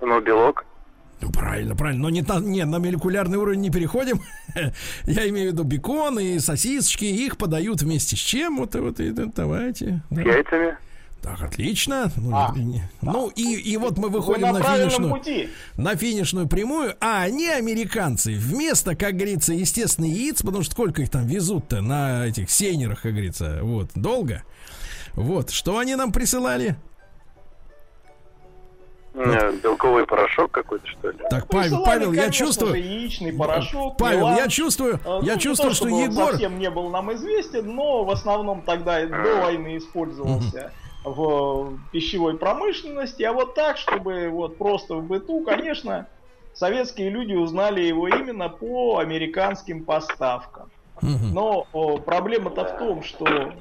Ну, 0.00 0.20
белок. 0.20 0.63
Ну, 1.24 1.30
правильно, 1.32 1.74
правильно. 1.74 2.02
Но 2.02 2.10
не, 2.10 2.20
на, 2.22 2.38
не, 2.38 2.64
на 2.64 2.78
молекулярный 2.78 3.38
уровень 3.38 3.60
не 3.60 3.70
переходим. 3.70 4.20
Я 5.06 5.28
имею 5.28 5.50
в 5.50 5.52
виду 5.54 5.64
бекон 5.64 6.18
и 6.18 6.38
сосисочки. 6.38 7.04
Их 7.06 7.38
подают 7.38 7.80
вместе 7.82 8.14
с 8.14 8.18
чем? 8.18 8.58
Вот, 8.58 8.74
вот 8.74 9.00
и, 9.00 9.10
да, 9.10 9.24
давайте. 9.34 10.02
Да. 10.10 10.20
яйцами. 10.20 10.76
Так, 11.22 11.40
отлично. 11.40 12.12
Ну, 12.16 12.30
А, 12.36 12.52
не- 12.54 12.82
ну, 13.00 13.28
и, 13.28 13.54
и 13.54 13.78
вот 13.78 13.96
мы 13.96 14.10
Вы 14.10 14.18
выходим 14.18 14.48
на 14.52 14.58
на, 14.58 14.62
финишную, 14.62 15.14
пути. 15.14 15.48
на 15.78 15.96
финишную 15.96 16.46
прямую, 16.48 16.94
а 17.00 17.22
они, 17.22 17.48
американцы, 17.48 18.34
вместо, 18.34 18.94
как 18.94 19.14
говорится, 19.14 19.54
естественно, 19.54 20.04
яиц, 20.04 20.42
потому 20.42 20.62
что 20.62 20.72
сколько 20.72 21.00
их 21.00 21.08
там 21.08 21.26
везут-то 21.26 21.80
на 21.80 22.26
этих 22.26 22.50
сейнерах, 22.50 23.00
как 23.00 23.12
говорится, 23.12 23.60
вот, 23.62 23.88
долго. 23.94 24.42
Вот, 25.14 25.48
что 25.48 25.78
они 25.78 25.94
нам 25.94 26.12
присылали? 26.12 26.76
Э, 29.14 29.52
Белковый 29.62 30.06
порошок 30.06 30.50
какой-то, 30.50 30.86
что 30.88 31.10
ли? 31.10 31.18
Так, 31.30 31.46
Павел, 31.46 31.62
Присылали, 31.70 31.84
Павел, 31.84 32.12
я 32.12 32.30
чувствую... 32.30 32.74
яичный 32.74 33.32
порошок. 33.32 33.96
Павел, 33.96 34.18
мелан. 34.18 34.36
я 34.36 34.48
чувствую, 34.48 34.98
А, 35.04 35.20
ну, 35.20 35.22
я 35.22 35.34
не 35.34 35.40
чувствую, 35.40 35.70
то, 35.70 35.76
что 35.76 35.88
Егор... 35.88 36.30
совсем 36.32 36.58
не 36.58 36.68
был 36.68 36.90
нам 36.90 37.12
известен, 37.14 37.74
но 37.74 38.04
в 38.04 38.10
основном 38.10 38.62
тогда 38.62 39.06
до 39.06 39.40
войны 39.42 39.76
использовался 39.76 40.72
в 41.04 41.78
пищевой 41.92 42.36
промышленности, 42.38 43.22
а 43.22 43.32
вот 43.32 43.54
так, 43.54 43.76
чтобы 43.76 44.30
вот 44.30 44.58
просто 44.58 44.96
в 44.96 45.04
быту, 45.04 45.42
конечно, 45.44 46.08
советские 46.52 47.10
люди 47.10 47.34
узнали 47.34 47.82
его 47.82 48.08
именно 48.08 48.48
по 48.48 48.98
американским 48.98 49.84
поставкам. 49.84 50.70
Но 51.02 51.66
о, 51.72 51.98
проблема-то 51.98 52.64
в 52.64 52.78
том, 52.78 53.02
что, 53.02 53.52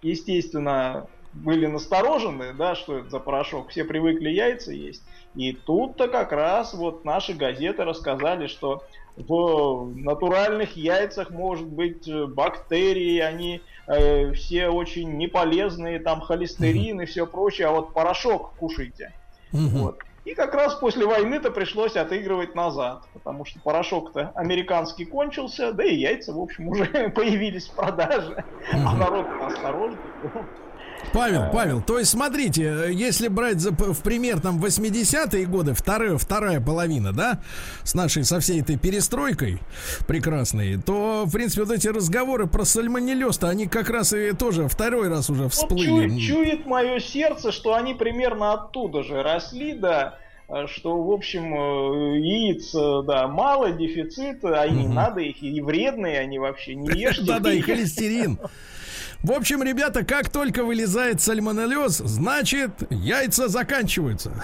естественно, 0.00 1.06
были 1.32 1.66
насторожены, 1.66 2.52
да, 2.52 2.74
что 2.74 2.98
это 2.98 3.10
за 3.10 3.18
порошок, 3.18 3.70
все 3.70 3.84
привыкли 3.84 4.28
яйца 4.28 4.72
есть. 4.72 5.02
И 5.34 5.52
тут-то 5.52 6.08
как 6.08 6.32
раз 6.32 6.74
вот 6.74 7.04
наши 7.04 7.32
газеты 7.32 7.84
рассказали, 7.84 8.46
что 8.46 8.84
в 9.16 9.92
натуральных 9.94 10.76
яйцах 10.76 11.30
может 11.30 11.66
быть 11.66 12.08
э, 12.08 12.26
бактерии, 12.26 13.18
они 13.18 13.62
э, 13.86 14.32
все 14.32 14.68
очень 14.68 15.16
неполезные, 15.16 16.00
там 16.00 16.20
холестерин 16.20 17.00
и 17.00 17.06
все 17.06 17.26
прочее, 17.26 17.68
а 17.68 17.72
вот 17.72 17.92
порошок 17.92 18.54
кушайте. 18.56 19.12
Мгм. 19.52 19.68
Вот. 19.68 19.98
И 20.24 20.34
как 20.34 20.54
раз 20.54 20.76
после 20.76 21.04
войны-то 21.04 21.50
пришлось 21.50 21.96
отыгрывать 21.96 22.54
назад, 22.54 23.02
потому 23.12 23.44
что 23.44 23.58
порошок-то 23.60 24.30
американский 24.36 25.04
кончился, 25.04 25.72
да 25.72 25.84
и 25.84 25.96
яйца, 25.96 26.32
в 26.32 26.38
общем, 26.38 26.68
уже 26.68 26.84
появились 27.14 27.68
в 27.68 27.74
продаже, 27.74 28.44
а 28.72 28.94
народ 28.94 29.26
осторожный. 29.42 29.98
Павел, 31.12 31.50
Павел, 31.52 31.82
то 31.82 31.98
есть 31.98 32.10
смотрите, 32.10 32.62
э, 32.64 32.92
если 32.92 33.28
брать 33.28 33.60
за, 33.60 33.70
в 33.72 34.00
пример 34.02 34.40
там 34.40 34.58
80-е 34.62 35.44
годы, 35.46 35.74
вторая, 35.74 36.16
вторая 36.16 36.60
половина, 36.60 37.12
да, 37.12 37.42
с 37.84 37.94
нашей, 37.94 38.24
со 38.24 38.40
всей 38.40 38.60
этой 38.62 38.78
перестройкой 38.78 39.58
прекрасной, 40.06 40.78
то, 40.80 41.24
в 41.26 41.32
принципе, 41.32 41.64
вот 41.64 41.72
эти 41.72 41.88
разговоры 41.88 42.46
про 42.46 42.64
сальмонеллез-то, 42.64 43.48
они 43.48 43.66
как 43.66 43.90
раз 43.90 44.12
и 44.14 44.32
тоже 44.32 44.68
второй 44.68 45.08
раз 45.08 45.28
уже 45.28 45.44
Вот 45.44 45.52
всплыли. 45.52 45.84
чует, 46.08 46.20
чует 46.20 46.66
мое 46.66 46.98
сердце, 47.00 47.52
что 47.52 47.74
они 47.74 47.94
примерно 47.94 48.54
оттуда 48.54 49.02
же 49.02 49.22
росли, 49.22 49.74
да, 49.74 50.18
э, 50.48 50.66
что, 50.66 51.02
в 51.02 51.10
общем, 51.10 51.54
э, 51.54 52.18
яиц, 52.20 52.74
э, 52.74 53.02
да, 53.06 53.28
мало, 53.28 53.72
дефицит, 53.72 54.42
а 54.44 54.64
и 54.66 54.70
не 54.72 54.86
Мгм. 54.86 54.94
надо 54.94 55.20
их, 55.20 55.42
и 55.42 55.60
вредные 55.60 56.20
они 56.20 56.38
вообще, 56.38 56.74
не 56.74 56.88
ешьте. 56.98 57.24
Да-да, 57.26 57.52
и 57.52 57.60
холестерин. 57.60 58.38
В 59.22 59.30
общем, 59.32 59.62
ребята, 59.62 60.04
как 60.04 60.30
только 60.30 60.64
вылезает 60.64 61.20
сальмонеллез, 61.20 61.98
значит, 61.98 62.70
яйца 62.90 63.48
заканчиваются. 63.48 64.32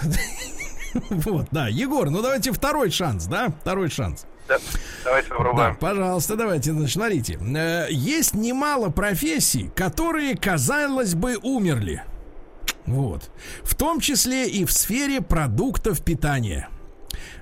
Вот, 1.11 1.45
да. 1.51 1.67
Егор, 1.67 2.09
ну 2.09 2.23
давайте 2.23 2.51
второй 2.51 2.89
шанс, 2.89 3.25
да? 3.25 3.49
Второй 3.61 3.91
шанс. 3.91 4.25
Да. 4.47 4.57
Давайте 5.05 5.29
Да, 5.29 5.35
попробуем. 5.35 5.75
пожалуйста, 5.75 6.35
давайте, 6.35 6.71
значит, 6.71 6.93
смотрите. 6.93 7.37
Э, 7.55 7.85
Есть 7.91 8.33
немало 8.33 8.89
профессий, 8.89 9.69
которые, 9.75 10.35
казалось 10.35 11.13
бы, 11.13 11.37
умерли. 11.43 12.01
Вот. 12.87 13.29
В 13.61 13.75
том 13.75 13.99
числе 13.99 14.49
и 14.49 14.65
в 14.65 14.71
сфере 14.71 15.21
продуктов 15.21 16.03
питания. 16.03 16.69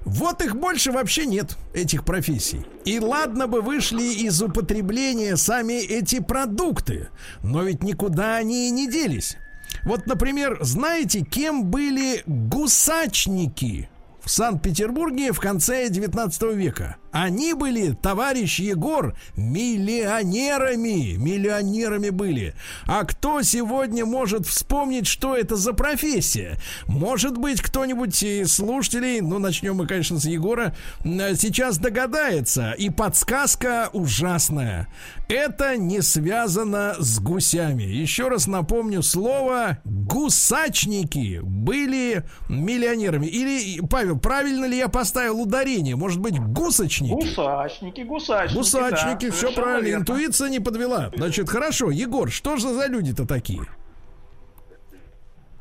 Вот 0.05 0.41
их 0.41 0.55
больше 0.55 0.91
вообще 0.91 1.25
нет, 1.25 1.57
этих 1.73 2.03
профессий. 2.05 2.65
И 2.85 2.99
ладно 2.99 3.47
бы 3.47 3.61
вышли 3.61 4.03
из 4.03 4.41
употребления 4.41 5.35
сами 5.37 5.73
эти 5.73 6.19
продукты, 6.19 7.09
но 7.43 7.63
ведь 7.63 7.83
никуда 7.83 8.37
они 8.37 8.67
и 8.67 8.71
не 8.71 8.89
делись. 8.89 9.37
Вот, 9.83 10.05
например, 10.05 10.57
знаете, 10.61 11.21
кем 11.21 11.65
были 11.65 12.23
гусачники 12.25 13.89
в 14.23 14.29
Санкт-Петербурге 14.29 15.31
в 15.31 15.39
конце 15.39 15.89
19 15.89 16.41
века? 16.55 16.97
Они 17.11 17.53
были, 17.53 17.93
товарищ 17.93 18.59
Егор, 18.59 19.15
миллионерами. 19.35 21.15
Миллионерами 21.15 22.09
были. 22.09 22.53
А 22.85 23.05
кто 23.05 23.41
сегодня 23.41 24.05
может 24.05 24.45
вспомнить, 24.45 25.07
что 25.07 25.35
это 25.35 25.55
за 25.55 25.73
профессия? 25.73 26.57
Может 26.87 27.37
быть, 27.37 27.61
кто-нибудь 27.61 28.21
из 28.21 28.53
слушателей, 28.53 29.21
ну, 29.21 29.39
начнем 29.39 29.75
мы, 29.77 29.87
конечно, 29.87 30.19
с 30.19 30.25
Егора, 30.25 30.75
сейчас 31.03 31.77
догадается. 31.77 32.73
И 32.73 32.89
подсказка 32.89 33.89
ужасная. 33.93 34.87
Это 35.29 35.77
не 35.77 36.01
связано 36.01 36.95
с 36.99 37.19
гусями. 37.19 37.83
Еще 37.83 38.27
раз 38.27 38.47
напомню 38.47 39.01
слово 39.01 39.79
гусачники 39.85 41.39
были 41.41 42.25
миллионерами. 42.49 43.27
Или, 43.27 43.79
Павел, 43.87 44.19
правильно 44.19 44.65
ли 44.65 44.77
я 44.77 44.87
поставил 44.87 45.41
ударение? 45.41 45.95
Может 45.95 46.19
быть, 46.19 46.37
гусачники? 46.39 46.96
Гусачники, 47.05 48.01
гусачники. 48.01 48.57
Гусачники, 48.57 49.25
да, 49.27 49.31
все 49.31 49.51
правильно. 49.51 49.85
верно. 49.85 50.01
Интуиция 50.01 50.49
не 50.49 50.59
подвела. 50.59 51.11
Значит, 51.15 51.49
хорошо. 51.49 51.91
Егор, 51.91 52.29
что 52.29 52.57
же 52.57 52.69
за 52.69 52.87
люди-то 52.87 53.27
такие? 53.27 53.63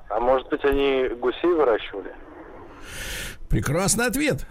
А 0.08 0.20
может 0.20 0.48
быть, 0.48 0.64
они 0.64 1.08
гусей 1.20 1.52
выращивали? 1.52 2.12
Прекрасный 3.48 4.06
ответ. 4.06 4.46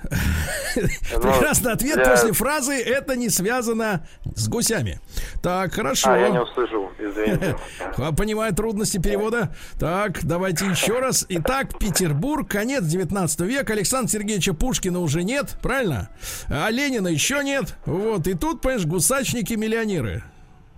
Ну, 0.76 1.22
Прекрасный 1.22 1.72
ответ 1.74 1.96
для- 1.96 2.10
после 2.10 2.32
фразы 2.34 2.74
«это 2.82 3.16
не 3.16 3.30
связано 3.30 4.08
с 4.36 4.48
гусями». 4.48 5.00
Так, 5.42 5.74
хорошо. 5.74 6.12
А, 6.12 6.18
я 6.18 6.30
не 6.30 6.40
услышал, 6.42 6.90
извините. 7.00 7.56
А, 7.98 8.12
Понимаю 8.14 8.54
трудности 8.54 8.98
перевода. 8.98 9.56
Так, 9.80 10.24
давайте 10.26 10.66
еще 10.66 11.00
раз. 11.00 11.26
Итак, 11.30 11.78
Петербург, 11.80 12.50
конец 12.50 12.84
19 12.84 13.42
века. 13.42 13.74
Александра 13.74 14.10
Сергеевича 14.12 14.54
Пушкина 14.54 15.00
уже 15.00 15.24
нет, 15.24 15.58
правильно? 15.62 16.10
А 16.50 16.70
Ленина 16.70 17.08
еще 17.08 17.44
нет. 17.44 17.76
Вот, 17.86 18.28
и 18.28 18.34
тут, 18.34 18.62
понимаешь, 18.62 18.86
гусачники-миллионеры. 18.86 20.24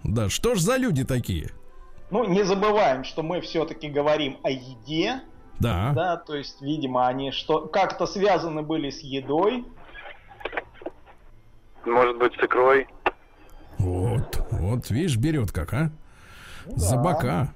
Да, 0.03 0.29
что 0.29 0.55
ж 0.55 0.59
за 0.61 0.77
люди 0.77 1.03
такие? 1.03 1.51
Ну, 2.11 2.23
не 2.25 2.43
забываем, 2.43 3.03
что 3.03 3.21
мы 3.23 3.41
все-таки 3.41 3.89
говорим 3.89 4.37
о 4.43 4.49
еде, 4.49 5.21
Да. 5.59 5.91
да, 5.95 6.17
то 6.17 6.35
есть, 6.35 6.61
видимо, 6.61 7.07
они 7.07 7.31
что 7.31 7.61
как-то 7.61 8.05
связаны 8.05 8.61
были 8.61 8.89
с 8.89 8.99
едой. 8.99 9.65
Может 11.85 12.17
быть, 12.17 12.33
с 12.33 12.43
икрой? 12.43 12.87
Вот, 13.79 14.43
вот, 14.51 14.89
видишь, 14.89 15.17
берет 15.17 15.51
как, 15.51 15.73
а? 15.73 15.91
За 16.65 16.95
да. 16.95 17.01
бока. 17.01 17.53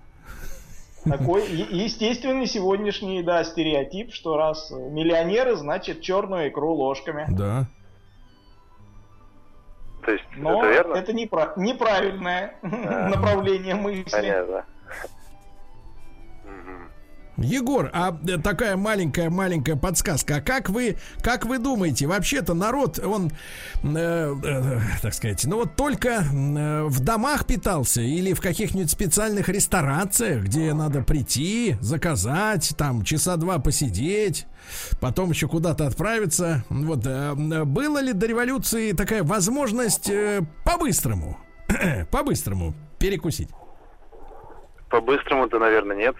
Такой 1.03 1.47
естественный 1.49 2.45
сегодняшний, 2.45 3.23
да, 3.23 3.43
стереотип, 3.43 4.13
что 4.13 4.37
раз 4.37 4.71
миллионеры, 4.71 5.55
значит 5.55 6.01
черную 6.01 6.49
икру 6.49 6.73
ложками. 6.73 7.25
Да. 7.29 7.65
То 10.05 10.11
есть, 10.11 10.23
Но 10.35 10.63
это 10.63 10.71
верно? 10.71 10.93
это 10.95 11.11
непра- 11.11 11.53
неправильное 11.57 12.55
направление 12.61 13.75
мысли. 13.75 14.09
Понятно. 14.11 14.65
Егор, 17.41 17.89
а 17.93 18.17
э, 18.27 18.37
такая 18.37 18.77
маленькая-маленькая 18.77 19.75
подсказка. 19.75 20.37
А 20.37 20.41
как 20.41 20.69
вы, 20.69 20.97
как 21.21 21.45
вы 21.45 21.57
думаете, 21.59 22.07
вообще-то 22.07 22.53
народ, 22.53 22.99
он, 22.99 23.31
э, 23.83 24.35
э, 24.43 24.79
так 25.01 25.13
сказать, 25.13 25.43
ну 25.45 25.57
вот 25.57 25.75
только 25.75 26.23
э, 26.23 26.83
в 26.83 26.99
домах 26.99 27.45
питался 27.45 28.01
или 28.01 28.33
в 28.33 28.41
каких-нибудь 28.41 28.89
специальных 28.89 29.49
ресторациях, 29.49 30.43
где 30.43 30.73
надо 30.73 31.01
прийти, 31.01 31.75
заказать, 31.81 32.73
там 32.77 33.03
часа 33.03 33.37
два 33.37 33.59
посидеть, 33.59 34.45
потом 34.99 35.31
еще 35.31 35.47
куда-то 35.47 35.87
отправиться. 35.87 36.63
Вот, 36.69 37.05
э, 37.05 37.35
э, 37.35 37.63
было 37.63 37.99
ли 37.99 38.13
до 38.13 38.27
революции 38.27 38.91
такая 38.91 39.23
возможность 39.23 40.09
э, 40.09 40.41
по-быстрому, 40.63 41.37
по-быстрому 42.11 42.73
перекусить? 42.99 43.49
По-быстрому-то, 44.89 45.57
наверное, 45.59 45.95
нет. 45.95 46.15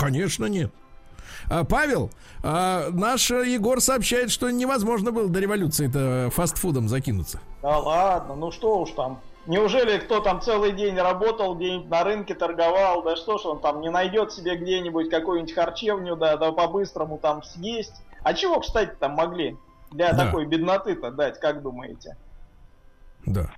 Конечно, 0.00 0.46
нет. 0.46 0.72
А, 1.50 1.64
Павел, 1.64 2.10
а, 2.42 2.88
наш 2.90 3.30
Егор 3.30 3.80
сообщает, 3.80 4.30
что 4.30 4.50
невозможно 4.50 5.12
было 5.12 5.28
до 5.28 5.40
революции-то 5.40 6.30
фастфудом 6.32 6.88
закинуться. 6.88 7.40
Да 7.62 7.78
ладно, 7.78 8.34
ну 8.34 8.50
что 8.50 8.78
уж 8.80 8.90
там. 8.92 9.20
Неужели 9.46 9.98
кто 9.98 10.20
там 10.20 10.40
целый 10.40 10.72
день 10.72 10.96
работал, 10.96 11.54
где-нибудь 11.54 11.88
на 11.90 12.04
рынке 12.04 12.34
торговал, 12.34 13.02
да 13.02 13.16
что 13.16 13.38
ж 13.38 13.46
он 13.46 13.60
там 13.60 13.80
не 13.80 13.90
найдет 13.90 14.32
себе 14.32 14.56
где-нибудь 14.56 15.10
какую-нибудь 15.10 15.54
харчевню, 15.54 16.16
да, 16.16 16.36
да 16.36 16.52
по-быстрому 16.52 17.18
там 17.18 17.42
съесть. 17.42 17.94
А 18.22 18.34
чего, 18.34 18.60
кстати, 18.60 18.92
там 18.98 19.12
могли 19.12 19.56
для 19.90 20.12
Да. 20.12 20.26
такой 20.26 20.44
бедноты-то 20.46 21.10
дать, 21.10 21.40
как 21.40 21.62
думаете? 21.62 22.16
Да. 23.26 23.50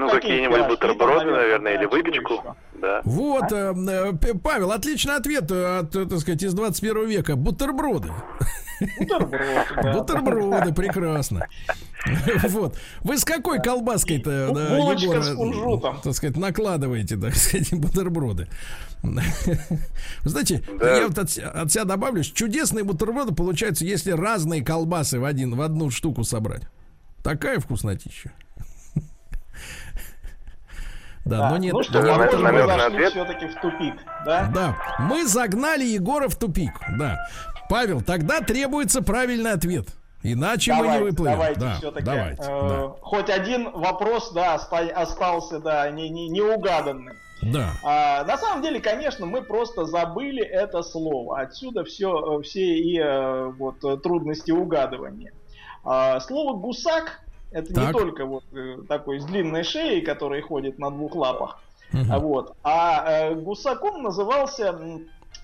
Ну, 0.00 0.08
какие 0.10 0.20
какие-нибудь 0.20 0.56
пирожки 0.56 0.70
бутерброды, 0.74 1.20
там, 1.24 1.32
наверное, 1.32 1.72
да, 1.76 1.80
или 1.80 1.86
выпечку. 1.86 2.32
еще? 2.34 2.54
Да. 2.80 3.00
Вот, 3.04 3.52
э, 3.52 3.74
э, 4.22 4.34
Павел, 4.42 4.72
отличный 4.72 5.16
ответ 5.16 5.50
э, 5.50 5.78
от, 5.80 5.96
э, 5.96 6.06
так 6.06 6.18
сказать, 6.18 6.42
из 6.42 6.52
21 6.54 7.06
века. 7.06 7.36
Бутерброды. 7.36 8.10
Бутерброды, 8.98 9.38
да. 9.82 9.92
Бутерброды, 9.92 10.74
прекрасно. 10.74 11.46
Вот. 12.48 12.76
Вы 13.00 13.16
с 13.18 13.24
какой 13.24 13.62
колбаской-то, 13.62 14.50
да, 14.52 14.76
булочка 14.76 15.04
Егор, 15.06 15.22
с 15.22 15.34
кунжутом. 15.34 16.00
так 16.02 16.14
сказать, 16.14 16.36
накладываете, 16.36 17.16
так 17.16 17.34
сказать, 17.34 17.72
бутерброды? 17.78 18.48
Знаете, 20.24 20.62
Да. 20.78 20.96
я 20.96 21.08
вот 21.08 21.18
от, 21.18 21.38
от 21.38 21.72
себя 21.72 21.84
добавлю, 21.84 22.22
чудесные 22.22 22.84
бутерброды 22.84 23.34
получаются, 23.34 23.84
если 23.84 24.10
разные 24.10 24.62
колбасы 24.64 25.18
в, 25.20 25.24
один, 25.24 25.54
в 25.54 25.62
одну 25.62 25.90
штуку 25.90 26.24
собрать. 26.24 26.62
Такая 27.22 27.60
вкуснотища. 27.60 28.32
Да, 31.24 31.38
Да. 31.38 31.50
но 31.50 31.56
нет, 31.56 31.72
ну 31.72 31.82
что, 31.82 32.00
не 32.02 32.10
намек- 32.10 32.36
намек 32.38 32.66
на 32.66 32.86
ответ? 32.86 33.12
все-таки 33.12 33.46
в 33.48 33.54
тупик, 33.60 33.94
да? 34.26 34.50
Да, 34.54 34.76
мы 34.98 35.26
загнали 35.26 35.84
Егора 35.84 36.28
в 36.28 36.36
тупик. 36.36 36.72
Да. 36.98 37.26
Павел, 37.70 38.02
тогда 38.02 38.40
требуется 38.40 39.02
правильный 39.02 39.52
ответ. 39.52 39.86
Иначе 40.22 40.72
мы 40.72 40.78
не 40.78 40.82
Давайте, 40.84 41.04
выплывем. 41.04 41.32
давайте 41.32 41.60
да, 41.60 41.74
все-таки. 41.74 42.04
давайте. 42.06 42.42
э, 42.46 42.88
Хоть 43.02 43.30
один 43.30 43.70
вопрос, 43.72 44.32
да, 44.32 44.54
оста- 44.54 44.90
остался, 44.94 45.60
да, 45.60 45.90
не, 45.90 46.08
не, 46.08 46.28
неугаданным. 46.28 47.14
да. 47.42 47.70
А, 47.84 48.24
на 48.24 48.36
самом 48.38 48.62
деле, 48.62 48.80
конечно, 48.80 49.26
мы 49.26 49.42
просто 49.42 49.84
забыли 49.84 50.42
это 50.42 50.82
слово. 50.82 51.40
Отсюда 51.40 51.84
все, 51.84 52.40
все 52.42 52.60
и 52.78 52.98
э, 52.98 53.50
вот 53.58 53.82
э, 53.84 53.96
трудности 53.98 54.50
угадывания. 54.50 55.32
А, 55.84 56.20
слово 56.20 56.56
гусак 56.56 57.20
это 57.54 57.68
не 57.68 57.86
Так. 57.86 57.92
только 57.92 58.26
вот 58.26 58.44
э, 58.52 58.78
такой 58.88 59.20
с 59.20 59.24
длинной 59.24 59.62
шеей, 59.62 60.02
который 60.02 60.42
ходит 60.42 60.78
на 60.78 60.90
двух 60.90 61.14
лапах, 61.14 61.60
а 62.10 62.18
вот, 62.18 62.56
а 62.64 63.04
э, 63.06 63.34
гусаком 63.34 64.02
назывался 64.02 64.76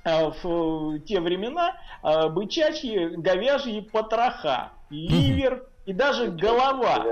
э, 0.05 0.31
в 0.43 0.99
те 1.01 1.21
времена 1.21 1.77
э, 2.03 2.29
бычачьи, 2.29 3.15
говяжьи 3.17 3.81
потроха, 3.81 4.73
ливер 4.91 5.65
и 5.87 5.93
даже 5.93 6.33
голова 6.33 7.07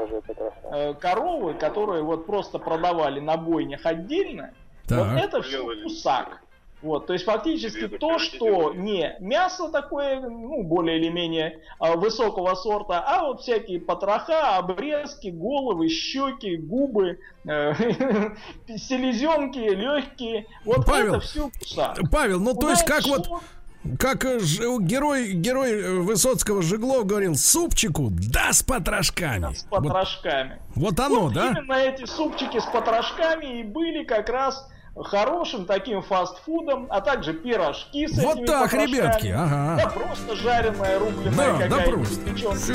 э, 0.72 0.94
коровы, 0.94 1.54
которые 1.54 2.02
вот 2.02 2.26
просто 2.26 2.58
продавали 2.58 3.20
на 3.20 3.36
бойнях 3.36 3.86
отдельно, 3.86 4.50
вот 4.88 4.98
Так. 4.98 5.24
это 5.24 5.42
все 5.42 5.64
кусак. 5.82 6.42
Вот, 6.80 7.08
то 7.08 7.12
есть 7.12 7.24
фактически 7.24 7.88
то, 7.88 8.18
что 8.20 8.72
не 8.72 9.16
мясо 9.18 9.68
такое, 9.68 10.20
ну, 10.20 10.62
более 10.62 10.98
или 10.98 11.08
менее 11.08 11.58
а, 11.80 11.96
высокого 11.96 12.54
сорта, 12.54 13.00
а 13.04 13.24
вот 13.24 13.40
всякие 13.40 13.80
потроха, 13.80 14.56
обрезки, 14.56 15.28
головы, 15.28 15.88
щеки, 15.88 16.56
губы, 16.56 17.18
э, 17.48 17.74
селезенки, 18.76 19.58
легкие. 19.58 20.46
Вот 20.64 20.86
Павел, 20.86 21.14
это 21.16 21.20
все 21.26 21.50
кусак. 21.58 21.98
Павел, 22.12 22.38
ну 22.40 22.54
то 22.54 22.70
есть 22.70 22.84
как 22.84 23.04
вот 23.06 23.28
как 23.98 24.24
э, 24.24 24.38
ж- 24.40 24.78
герой, 24.80 25.32
герой 25.32 25.72
э, 25.72 25.98
Высоцкого 26.00 26.62
Жиглов 26.62 27.06
говорил, 27.06 27.34
супчику, 27.34 28.08
да 28.10 28.52
с 28.52 28.62
потрошками. 28.62 29.52
с 29.54 29.66
Вот, 29.70 29.82
потрошками. 29.82 30.60
вот 30.74 31.00
оно, 31.00 31.22
Вот 31.22 31.32
да? 31.34 31.48
Именно 31.48 31.74
эти 31.74 32.04
супчики 32.04 32.58
с 32.60 32.66
потрошками 32.66 33.60
и 33.60 33.62
были 33.62 34.04
как 34.04 34.28
раз 34.28 34.68
хорошим 34.96 35.64
таким 35.66 36.02
фастфудом, 36.02 36.86
а 36.90 37.00
также 37.00 37.32
пирожки 37.32 38.06
с 38.06 38.22
Вот 38.22 38.44
так, 38.46 38.72
ребятки, 38.72 39.28
ага. 39.28 39.76
Да 39.82 39.88
просто 39.90 40.36
жареная, 40.36 40.98
рубленая 40.98 41.52
Да, 41.52 41.58
да 41.58 41.68
какая-нибудь 41.68 42.08
просто. 42.08 42.30
печёнка. 42.30 42.58
Всё. 42.58 42.74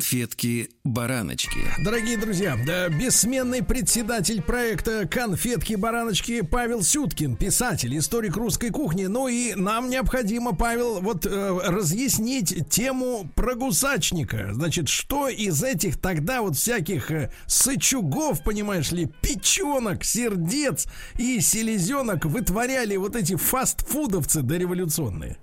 Конфетки-бараночки. 0.00 1.60
Дорогие 1.84 2.16
друзья, 2.16 2.56
да, 2.66 2.88
бессменный 2.88 3.62
председатель 3.62 4.40
проекта 4.40 5.06
«Конфетки-бараночки» 5.06 6.40
Павел 6.40 6.82
Сюткин, 6.82 7.36
писатель, 7.36 7.98
историк 7.98 8.34
русской 8.38 8.70
кухни. 8.70 9.04
Ну 9.04 9.28
и 9.28 9.54
нам 9.54 9.90
необходимо, 9.90 10.56
Павел, 10.56 11.02
вот 11.02 11.26
э, 11.26 11.58
разъяснить 11.66 12.70
тему 12.70 13.28
про 13.34 13.54
гусачника. 13.54 14.54
Значит, 14.54 14.88
что 14.88 15.28
из 15.28 15.62
этих 15.62 16.00
тогда 16.00 16.40
вот 16.40 16.56
всяких 16.56 17.10
э, 17.10 17.30
сычугов, 17.46 18.42
понимаешь 18.42 18.92
ли, 18.92 19.06
печенок, 19.20 20.02
сердец 20.02 20.86
и 21.18 21.40
селезенок 21.40 22.24
вытворяли 22.24 22.96
вот 22.96 23.16
эти 23.16 23.36
фастфудовцы 23.36 24.40
дореволюционные? 24.40 25.36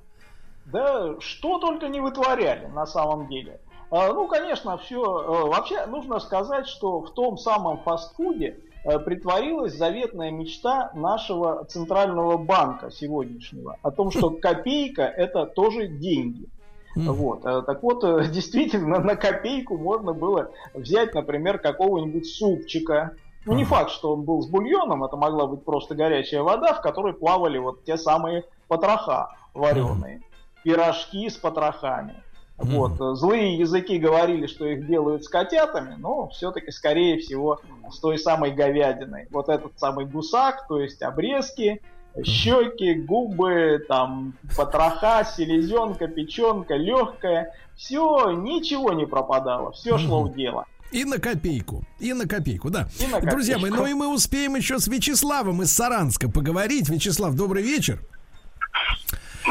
Да 0.66 1.20
что 1.20 1.60
только 1.60 1.88
не 1.90 2.02
вытворяли 2.02 2.66
на 2.66 2.88
самом 2.88 3.30
деле. 3.30 3.60
А, 3.90 4.12
Ну, 4.14 4.28
конечно, 4.28 4.78
все. 4.78 5.02
Вообще 5.48 5.86
нужно 5.86 6.20
сказать, 6.20 6.68
что 6.68 7.02
в 7.02 7.12
том 7.14 7.38
самом 7.38 7.80
фастфуде 7.80 8.60
э, 8.84 9.00
притворилась 9.00 9.76
заветная 9.76 10.32
мечта 10.32 10.92
нашего 10.94 11.64
центрального 11.66 12.38
банка 12.38 12.92
сегодняшнего 12.92 13.78
о 13.82 13.92
том, 13.92 14.12
что 14.12 14.30
копейка 14.42 15.04
это 15.04 15.46
тоже 15.46 15.88
деньги. 15.88 16.48
Вот. 16.96 17.46
э, 17.46 17.62
Так 17.62 17.84
вот, 17.84 18.04
э, 18.04 18.28
действительно, 18.32 19.00
на 19.00 19.16
копейку 19.16 19.78
можно 19.78 20.14
было 20.14 20.52
взять, 20.74 21.14
например, 21.14 21.60
какого-нибудь 21.60 22.28
супчика. 22.28 23.12
Ну, 23.46 23.54
не 23.54 23.64
факт, 23.64 23.92
что 23.92 24.12
он 24.14 24.24
был 24.24 24.42
с 24.42 24.48
бульоном, 24.48 25.06
это 25.06 25.16
могла 25.16 25.48
быть 25.48 25.64
просто 25.64 25.96
горячая 25.96 26.42
вода, 26.42 26.74
в 26.74 26.82
которой 26.82 27.14
плавали 27.14 27.58
вот 27.58 27.86
те 27.86 27.98
самые 27.98 28.44
потроха 28.68 29.30
вареные. 29.54 30.22
Пирожки 30.64 31.30
с 31.30 31.38
потрохами. 31.38 32.22
Вот. 32.58 33.18
Злые 33.18 33.58
языки 33.58 34.00
говорили, 34.00 34.48
что 34.48 34.66
их 34.66 34.88
делают 34.88 35.24
с 35.24 35.30
котятами, 35.30 35.96
но 35.98 36.28
все-таки, 36.30 36.72
скорее 36.72 37.20
всего, 37.20 37.62
с 37.92 38.00
той 38.00 38.18
самой 38.18 38.52
говядиной. 38.52 39.28
Вот 39.32 39.48
этот 39.48 39.78
самый 39.80 40.06
гусак, 40.06 40.68
то 40.68 40.80
есть 40.82 41.02
обрезки, 41.04 41.82
щеки, 42.24 42.96
губы, 42.96 43.86
там, 43.88 44.34
потроха, 44.56 45.24
селезенка, 45.24 46.08
печенка, 46.08 46.76
легкая. 46.76 47.54
Все, 47.76 48.32
ничего 48.32 48.92
не 48.94 49.06
пропадало, 49.06 49.72
все 49.72 50.00
шло 50.00 50.24
в 50.24 50.34
дело. 50.34 50.66
И 50.92 51.06
на 51.06 51.20
копейку. 51.20 51.84
И 52.00 52.14
на 52.14 52.28
копейку, 52.28 52.70
да. 52.70 52.88
На 53.12 53.20
Друзья 53.20 53.60
мои, 53.60 53.70
копейку. 53.70 53.84
ну 53.84 53.92
и 53.92 53.94
мы 53.94 54.14
успеем 54.14 54.56
еще 54.56 54.80
с 54.80 54.88
Вячеславом 54.88 55.62
из 55.62 55.72
Саранска 55.72 56.30
поговорить. 56.30 56.90
Вячеслав, 56.90 57.36
добрый 57.36 57.62
вечер. 57.62 58.00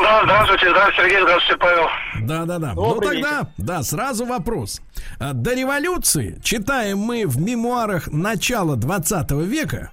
Да, 0.03 0.23
здравствуйте, 0.25 0.71
здравствуйте, 0.71 1.03
Сергей, 1.03 1.23
здравствуйте, 1.23 1.59
Павел. 1.59 1.87
Да, 2.23 2.45
да, 2.45 2.59
да. 2.59 2.75
Добрый 2.75 3.19
ну 3.19 3.23
тогда, 3.23 3.49
да, 3.57 3.83
сразу 3.83 4.27
вопрос. 4.27 4.83
А, 5.19 5.33
До 5.33 5.55
революции, 5.55 6.39
читаем 6.43 6.99
мы 6.99 7.27
в 7.27 7.41
мемуарах 7.41 8.09
начала 8.09 8.77
20 8.77 9.31
века, 9.47 9.93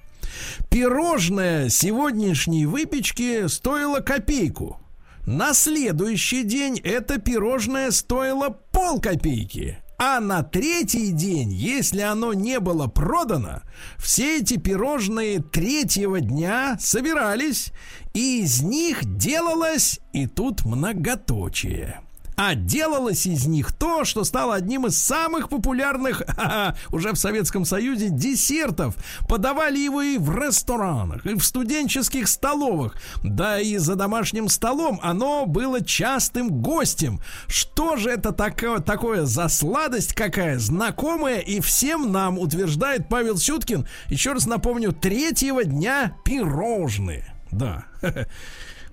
пирожное 0.70 1.70
сегодняшней 1.70 2.66
выпечки 2.66 3.48
стоило 3.48 4.00
копейку. 4.00 4.80
На 5.26 5.54
следующий 5.54 6.44
день 6.44 6.82
это 6.84 7.18
пирожное 7.18 7.92
стоило 7.92 8.50
полкопейки. 8.50 9.78
А 9.98 10.20
на 10.20 10.44
третий 10.44 11.12
день, 11.12 11.54
если 11.54 12.02
оно 12.02 12.34
не 12.34 12.60
было 12.60 12.88
продано, 12.88 13.62
все 13.98 14.40
эти 14.40 14.58
пирожные 14.58 15.42
третьего 15.42 16.20
дня 16.20 16.76
собирались, 16.78 17.72
и 18.14 18.42
из 18.42 18.62
них 18.62 19.18
делалось, 19.18 20.00
и 20.12 20.28
тут 20.28 20.66
многоточие– 20.66 22.02
а 22.36 22.56
делалось 22.56 23.26
из 23.26 23.46
них 23.46 23.72
то, 23.74 24.06
что 24.06 24.24
стало 24.24 24.56
одним 24.56 24.88
из 24.88 24.98
самых 24.98 25.50
популярных 25.50 26.24
уже 26.92 27.12
в 27.12 27.16
Советском 27.16 27.66
Союзе 27.66 28.10
десертов. 28.10 28.96
Подавали 29.28 29.78
его 29.78 30.02
и 30.02 30.18
в 30.18 30.36
ресторанах, 30.36 31.26
и 31.26 31.36
в 31.36 31.44
студенческих 31.44 32.28
столовых. 32.28 32.96
Да 33.24 33.60
и 33.60 33.78
за 33.78 33.96
домашним 33.96 34.50
столом 34.50 35.00
оно 35.04 35.46
было 35.46 35.84
частым 35.84 36.50
гостем. 36.50 37.22
Что 37.48 37.98
же 37.98 38.10
это 38.10 38.32
такое, 38.32 38.80
такое 38.80 39.26
за 39.26 39.48
сладость 39.48 40.14
какая? 40.14 40.58
Знакомая 40.58 41.40
и 41.40 41.60
всем 41.60 42.12
нам, 42.12 42.40
утверждает 42.40 43.10
Павел 43.10 43.38
Сюткин. 43.38 43.88
Еще 44.08 44.34
раз 44.34 44.46
напомню, 44.46 44.92
третьего 44.92 45.64
дня 45.64 46.16
пирожные. 46.26 47.33
Да. 47.54 47.86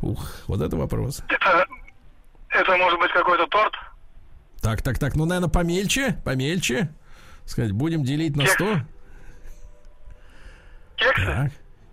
Ух, 0.01 0.25
вот 0.47 0.61
это 0.61 0.77
вопрос. 0.77 1.23
Это 1.29 1.67
это 2.51 2.77
может 2.77 2.99
быть 2.99 3.13
какой-то 3.13 3.47
торт? 3.47 3.75
Так, 4.61 4.83
так, 4.83 4.99
так, 4.99 5.15
ну, 5.15 5.25
наверное, 5.25 5.49
помельче, 5.49 6.21
помельче. 6.25 6.91
Сказать, 7.47 7.73
будем 7.73 8.05
делить 8.05 8.37
на 8.37 8.47
100. 8.47 8.81
Кексы? 10.97 11.25
Так. 11.25 11.53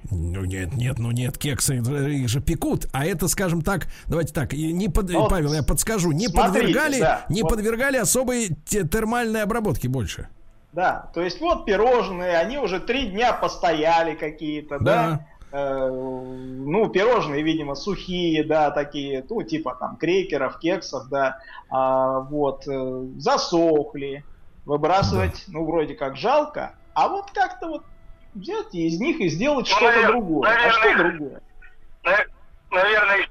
Ну 0.10 0.46
нет, 0.46 0.74
нет, 0.74 1.00
ну 1.00 1.12
нет, 1.12 1.38
кексы 1.38 1.78
их 1.78 2.30
же 2.30 2.40
пекут, 2.40 2.86
а 2.94 3.06
это, 3.06 3.28
скажем 3.28 3.62
так, 3.62 3.88
давайте 4.06 4.34
так, 4.34 4.54
не 4.54 4.88
под, 4.88 5.12
вот, 5.12 5.30
Павел, 5.30 5.54
я 5.54 5.64
подскажу, 5.64 6.14
не 6.14 6.28
смотрите, 6.28 6.62
подвергали, 6.62 7.00
да, 7.02 7.26
не 7.28 7.42
вот. 7.42 7.50
подвергали 7.50 7.98
особой 7.98 8.50
термальной 8.70 9.44
обработке 9.44 9.90
больше. 9.90 10.30
Да, 10.72 11.12
то 11.14 11.22
есть 11.22 11.42
вот 11.42 11.66
пирожные, 11.66 12.38
они 12.38 12.58
уже 12.58 12.80
три 12.80 13.08
дня 13.08 13.34
постояли 13.34 14.16
какие-то, 14.16 14.80
да, 14.80 14.86
да? 14.86 15.28
Э, 15.58 15.90
ну, 15.90 16.88
пирожные, 16.90 17.42
видимо, 17.42 17.74
сухие, 17.74 18.44
да, 18.44 18.70
такие, 18.70 19.26
ну, 19.28 19.42
типа 19.42 19.76
там 19.80 19.98
крекеров, 19.98 20.60
кексов, 20.60 21.10
да, 21.10 21.40
а, 21.72 22.20
вот, 22.20 22.68
э, 22.68 23.06
засохли, 23.18 24.24
выбрасывать, 24.66 25.46
ну, 25.48 25.66
вроде 25.66 25.96
как 25.96 26.16
жалко, 26.16 26.76
а 26.94 27.08
вот 27.08 27.32
как-то 27.32 27.68
вот 27.70 27.84
взять 28.36 28.76
из 28.76 29.00
них 29.00 29.20
и 29.20 29.30
сделать 29.30 29.68
ну, 29.68 29.78
что-то 29.78 30.08
другое. 30.08 30.48
Наверное, 30.48 30.70
а 30.70 30.74
что 30.74 30.98
другое? 30.98 31.42
Наверное, 32.70 33.28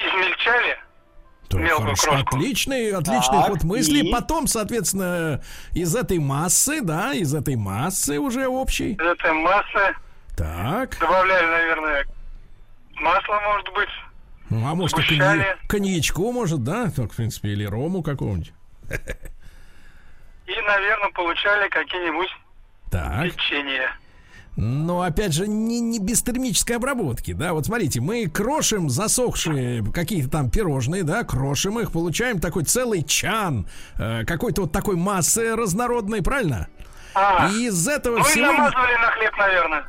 измельчали. 0.00 0.76
То, 1.50 1.58
хорошо, 1.58 2.12
отличный, 2.14 2.92
отличный 2.92 3.38
так, 3.38 3.48
ход 3.48 3.64
мысли. 3.64 4.06
И... 4.06 4.12
Потом, 4.12 4.46
соответственно, 4.46 5.42
из 5.74 5.94
этой 5.94 6.18
массы, 6.18 6.80
да, 6.80 7.12
из 7.12 7.34
этой 7.34 7.56
массы 7.56 8.18
уже 8.18 8.46
общей. 8.46 8.92
Из 8.92 9.00
этой 9.00 9.32
массы 9.32 9.94
так. 10.38 10.96
Добавляли, 10.98 11.46
наверное, 11.46 12.06
масло, 12.94 13.40
может 13.40 13.74
быть. 13.74 13.88
Ну, 14.50 14.66
а 14.66 14.74
может, 14.74 14.96
конья... 14.96 15.56
коньячку, 15.66 16.32
может, 16.32 16.62
да? 16.62 16.90
Так, 16.94 17.12
в 17.12 17.16
принципе, 17.16 17.50
или 17.50 17.64
рому 17.64 18.02
какого-нибудь. 18.02 18.52
И, 20.46 20.60
наверное, 20.62 21.10
получали 21.12 21.68
какие-нибудь 21.68 22.30
так. 22.90 23.24
печенья. 23.24 23.90
Но 24.56 25.02
опять 25.02 25.34
же, 25.34 25.46
не, 25.46 25.78
не 25.78 26.00
без 26.00 26.22
термической 26.22 26.76
обработки, 26.76 27.32
да. 27.32 27.52
Вот 27.52 27.66
смотрите, 27.66 28.00
мы 28.00 28.26
крошим 28.26 28.88
засохшие 28.88 29.84
какие-то 29.92 30.30
там 30.30 30.50
пирожные, 30.50 31.04
да, 31.04 31.22
крошим 31.22 31.78
их, 31.78 31.92
получаем 31.92 32.40
такой 32.40 32.64
целый 32.64 33.04
чан 33.04 33.68
э, 33.98 34.24
какой-то 34.24 34.62
вот 34.62 34.72
такой 34.72 34.96
массы 34.96 35.54
разнородной, 35.54 36.22
правильно? 36.22 36.66
А, 37.14 37.48
и 37.52 37.66
из 37.66 37.86
этого 37.86 38.18
ну 38.18 38.24
всего... 38.24 38.46
и 38.46 38.52
намазывали 38.52 38.94
на 38.94 39.10
хлеб, 39.12 39.36
наверное. 39.36 39.84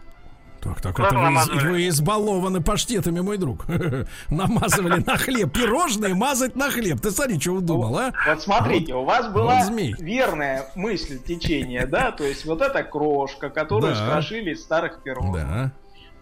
Так, 0.62 0.82
так, 0.82 1.00
это 1.00 1.16
вы, 1.16 1.72
вы 1.72 1.88
избалованы 1.88 2.62
паштетами, 2.62 3.22
мой 3.22 3.38
друг. 3.38 3.66
Намазывали 4.30 5.02
на 5.06 5.18
хлеб. 5.18 5.54
Пирожные 5.54 6.16
мазать 6.16 6.56
на 6.56 6.70
хлеб. 6.70 7.00
Ты 7.00 7.12
смотри, 7.12 7.40
что 7.40 7.54
удумал, 7.54 7.98
а? 7.98 8.12
Вот 8.28 8.42
смотрите, 8.42 8.94
у 8.94 9.06
вас 9.06 9.32
была 9.32 9.64
верная 9.70 10.66
мысль 10.76 11.20
течения, 11.20 11.88
да? 11.88 12.12
То 12.12 12.24
есть 12.26 12.46
вот 12.46 12.62
эта 12.62 12.84
крошка, 12.84 13.50
которую 13.50 13.96
скрошили 13.96 14.52
из 14.52 14.62
старых 14.62 15.02
пирожных. 15.02 15.34
Да. 15.34 15.72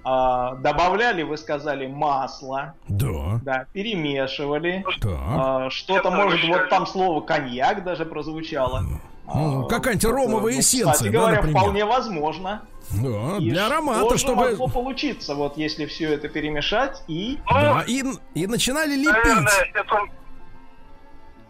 А, 0.10 0.56
добавляли, 0.56 1.24
вы 1.24 1.36
сказали, 1.36 1.88
масло. 1.88 2.76
Да. 2.88 3.42
Да, 3.44 3.66
перемешивали. 3.74 4.86
Да. 5.02 5.70
Что-то, 5.70 6.12
может, 6.12 6.48
вот 6.48 6.70
там 6.70 6.86
слово 6.88 7.22
коньяк 7.22 7.84
даже 7.84 8.06
прозвучало. 8.06 8.84
Ну, 9.26 9.68
какая-нибудь 9.68 10.06
ромовая 10.06 10.54
ну, 10.54 10.60
эссенция, 10.60 10.94
Кстати 10.94 11.10
говоря, 11.10 11.42
вполне 11.42 11.84
возможно. 11.84 12.62
Да, 12.92 13.38
и 13.40 13.50
для 13.50 13.68
аромата, 13.68 14.18
чтобы... 14.18 14.52
могло 14.52 14.68
получиться, 14.68 15.36
вот 15.36 15.58
если 15.58 15.86
все 15.86 16.14
это 16.14 16.30
перемешать 16.30 17.04
и... 17.08 17.38
Да, 17.50 17.84
и, 17.86 18.04
и 18.34 18.48
начинали 18.48 18.96
лепить. 18.96 19.26
Наверное, 19.26 19.72
это... 19.74 20.00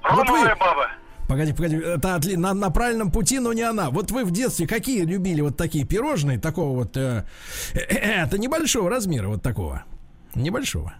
Вот 0.09 0.29
вы... 0.29 0.45
баба. 0.59 0.89
Погоди, 1.27 1.51
погоди, 1.53 1.75
это 1.75 2.15
отли... 2.15 2.35
на, 2.35 2.53
на 2.53 2.69
правильном 2.69 3.11
пути, 3.11 3.39
но 3.39 3.51
не 3.53 3.61
она. 3.61 3.89
Вот 3.89 4.11
вы 4.11 4.23
в 4.23 4.31
детстве 4.31 4.65
какие 4.65 5.03
любили 5.03 5.41
вот 5.41 5.57
такие 5.57 5.85
пирожные, 5.85 6.39
такого 6.39 6.73
вот... 6.73 6.95
Э, 6.95 7.25
э, 7.73 7.79
э, 7.79 8.23
это 8.23 8.37
небольшого 8.37 8.89
размера, 8.89 9.27
вот 9.27 9.43
такого. 9.43 9.83
Небольшого. 10.35 10.93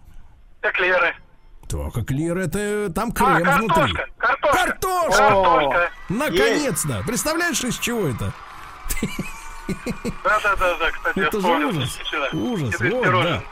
Эклеры. 0.61 1.15
Так, 1.69 1.97
эклеры, 1.97 2.43
это 2.43 2.91
там 2.93 3.11
крем 3.11 3.27
а, 3.27 3.41
картошка, 3.41 3.79
внутри. 3.79 3.93
Картошка. 4.17 4.57
Картошка. 4.57 5.17
Картошка. 5.17 5.91
Наконец-то. 6.09 7.03
Представляешь, 7.07 7.63
из 7.63 7.77
чего 7.79 8.07
это? 8.07 8.33
Да, 10.23 10.39
да, 10.43 10.55
да, 10.55 10.77
да, 10.77 10.91
кстати, 10.91 11.19
Это 11.19 11.41
же 11.41 11.47
ужас. 11.47 11.99
Ужас, 12.33 12.79
вот, 12.79 13.03
да. 13.03 13.43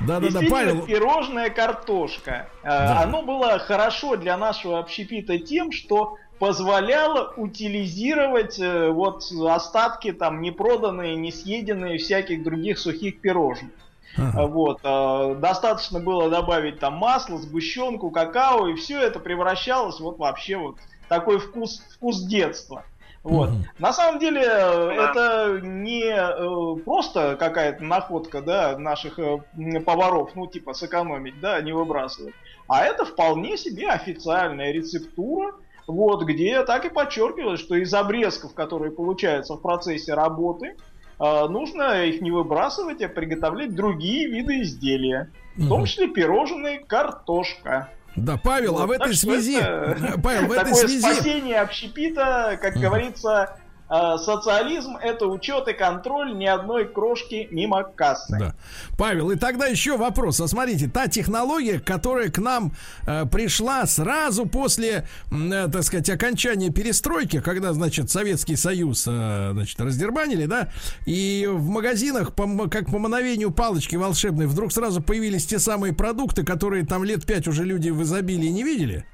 Да, 0.00 0.20
да, 0.20 0.28
да, 0.30 0.40
Павел. 0.50 0.84
Пирожная 0.84 1.50
картошка. 1.50 2.48
Э, 2.62 2.68
да. 2.68 3.02
Оно 3.02 3.22
было 3.22 3.58
хорошо 3.58 4.16
для 4.16 4.36
нашего 4.36 4.78
общепита 4.78 5.38
тем, 5.38 5.72
что 5.72 6.16
позволяло 6.38 7.32
утилизировать 7.36 8.58
э, 8.58 8.90
вот 8.90 9.24
остатки 9.32 10.12
там 10.12 10.42
непроданные, 10.42 11.16
не 11.16 11.32
съеденные 11.32 11.98
всяких 11.98 12.42
других 12.42 12.78
сухих 12.78 13.20
пирожных. 13.20 13.70
Ага. 14.16 14.46
Вот, 14.46 14.80
э, 14.84 15.36
достаточно 15.40 16.00
было 16.00 16.28
добавить 16.28 16.80
там 16.80 16.94
масло, 16.94 17.38
сгущенку, 17.38 18.10
какао, 18.10 18.68
и 18.68 18.74
все 18.74 19.00
это 19.00 19.20
превращалось 19.20 20.00
вот 20.00 20.18
вообще 20.18 20.56
вот 20.56 20.76
такой 21.08 21.38
вкус, 21.38 21.82
вкус 21.94 22.20
детства. 22.22 22.84
Вот. 23.24 23.48
Угу. 23.48 23.58
На 23.78 23.92
самом 23.94 24.20
деле 24.20 24.42
э, 24.42 24.90
это 24.92 25.58
не 25.62 26.04
э, 26.04 26.82
просто 26.84 27.36
какая-то 27.36 27.82
находка, 27.82 28.42
да, 28.42 28.76
наших 28.78 29.18
э, 29.18 29.40
поваров, 29.84 30.32
ну 30.34 30.46
типа 30.46 30.74
сэкономить, 30.74 31.40
да, 31.40 31.60
не 31.62 31.72
выбрасывать, 31.72 32.34
а 32.68 32.84
это 32.84 33.06
вполне 33.06 33.56
себе 33.56 33.88
официальная 33.88 34.72
рецептура, 34.72 35.54
вот, 35.86 36.24
где 36.24 36.62
так 36.64 36.84
и 36.84 36.90
подчеркивалось, 36.90 37.60
что 37.60 37.76
из 37.76 37.92
обрезков, 37.94 38.52
которые 38.52 38.92
получаются 38.92 39.54
в 39.54 39.62
процессе 39.62 40.12
работы, 40.12 40.76
нужно 41.18 42.04
их 42.04 42.22
не 42.22 42.30
выбрасывать, 42.30 43.02
а 43.02 43.08
приготовлять 43.08 43.74
другие 43.74 44.28
виды 44.28 44.62
изделия, 44.62 45.30
в 45.56 45.68
том 45.68 45.84
числе 45.84 46.08
пирожные 46.08 46.78
картошка. 46.80 47.90
Да, 48.16 48.36
Павел, 48.36 48.78
а 48.78 48.86
вот, 48.86 48.96
а 48.96 48.98
в 48.98 49.02
этой 49.02 49.14
связи, 49.14 49.60
что, 49.60 50.20
Павел, 50.22 50.46
в 50.46 50.52
этой 50.52 50.74
связи... 50.74 51.00
спасение 51.00 51.60
общепита, 51.60 52.58
как 52.60 52.74
говорится, 52.74 53.42
а, 53.42 53.58
социализм 53.88 54.96
это 54.96 55.26
учет 55.26 55.68
и 55.68 55.72
контроль 55.72 56.36
ни 56.36 56.46
одной 56.46 56.86
крошки 56.86 57.48
мимо 57.50 57.84
кассы. 57.84 58.36
Да. 58.38 58.54
Павел, 58.96 59.30
и 59.30 59.36
тогда 59.36 59.66
еще 59.66 59.96
вопрос. 59.96 60.40
А 60.40 60.48
смотрите, 60.48 60.88
та 60.88 61.08
технология, 61.08 61.78
которая 61.78 62.30
к 62.30 62.38
нам 62.38 62.72
э, 63.06 63.26
пришла 63.26 63.86
сразу 63.86 64.46
после, 64.46 65.06
э, 65.30 65.68
так 65.72 65.82
сказать, 65.82 66.08
окончания 66.10 66.70
перестройки, 66.70 67.40
когда, 67.40 67.72
значит, 67.72 68.10
Советский 68.10 68.56
Союз, 68.56 69.04
э, 69.06 69.50
значит, 69.52 69.80
раздербанили, 69.80 70.46
да, 70.46 70.68
и 71.06 71.48
в 71.50 71.68
магазинах, 71.68 72.34
по, 72.34 72.46
как 72.68 72.86
по 72.86 72.98
мановению 72.98 73.50
палочки 73.50 73.96
волшебной, 73.96 74.46
вдруг 74.46 74.72
сразу 74.72 75.02
появились 75.02 75.46
те 75.46 75.58
самые 75.58 75.92
продукты, 75.92 76.44
которые 76.44 76.86
там 76.86 77.04
лет 77.04 77.24
пять 77.26 77.48
уже 77.48 77.64
люди 77.64 77.90
в 77.90 78.02
изобилии 78.02 78.48
не 78.48 78.62
видели. 78.62 79.04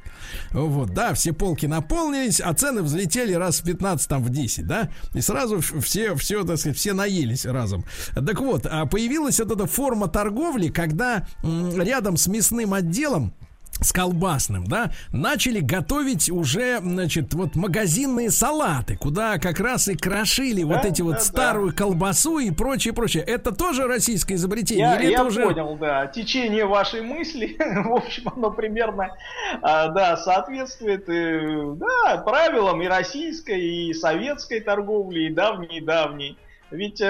Вот, 0.52 0.92
да, 0.94 1.14
все 1.14 1.32
полки 1.32 1.66
наполнились, 1.66 2.40
а 2.40 2.52
цены 2.54 2.82
взлетели 2.82 3.32
раз 3.32 3.60
в 3.60 3.64
15, 3.64 4.08
там 4.08 4.22
в 4.22 4.30
10, 4.30 4.66
да, 4.66 4.90
и 5.14 5.20
сразу 5.20 5.60
все, 5.60 6.14
все, 6.16 6.44
так 6.44 6.58
сказать, 6.58 6.78
все 6.78 6.92
наелись 6.92 7.46
разом. 7.46 7.84
Так 8.14 8.40
вот, 8.40 8.66
а 8.66 8.86
появилась 8.86 9.38
вот 9.38 9.50
эта 9.50 9.66
форма 9.66 10.08
торговли, 10.08 10.68
когда 10.68 11.26
рядом 11.42 12.16
с 12.16 12.26
мясным 12.26 12.74
отделом 12.74 13.32
с 13.80 13.92
колбасным, 13.92 14.66
да, 14.66 14.90
начали 15.12 15.60
готовить 15.60 16.30
уже, 16.30 16.78
значит, 16.80 17.34
вот 17.34 17.56
магазинные 17.56 18.30
салаты, 18.30 18.96
куда 18.96 19.38
как 19.38 19.60
раз 19.60 19.88
и 19.88 19.96
крошили 19.96 20.62
да, 20.62 20.68
вот 20.68 20.84
эти 20.84 21.02
да, 21.02 21.04
вот 21.04 21.22
старую 21.22 21.70
да. 21.70 21.76
колбасу 21.76 22.38
и 22.38 22.50
прочее, 22.50 22.94
прочее. 22.94 23.22
Это 23.22 23.54
тоже 23.54 23.86
российское 23.86 24.34
изобретение? 24.34 24.86
Я, 24.86 25.00
Или 25.00 25.10
я 25.10 25.18
это 25.18 25.24
уже... 25.24 25.42
понял, 25.42 25.76
да. 25.76 26.06
Течение 26.06 26.66
вашей 26.66 27.02
мысли, 27.02 27.56
в 27.84 27.92
общем, 27.92 28.30
оно 28.34 28.50
примерно, 28.50 29.16
а, 29.62 29.88
да, 29.88 30.16
соответствует, 30.16 31.08
э, 31.08 31.74
да, 31.76 32.18
правилам 32.18 32.82
и 32.82 32.86
российской, 32.86 33.60
и 33.60 33.94
советской 33.94 34.60
торговли, 34.60 35.26
и 35.26 35.30
давней, 35.30 35.78
и 35.78 35.80
давней. 35.80 36.38
Ведь 36.70 37.00
э, 37.00 37.06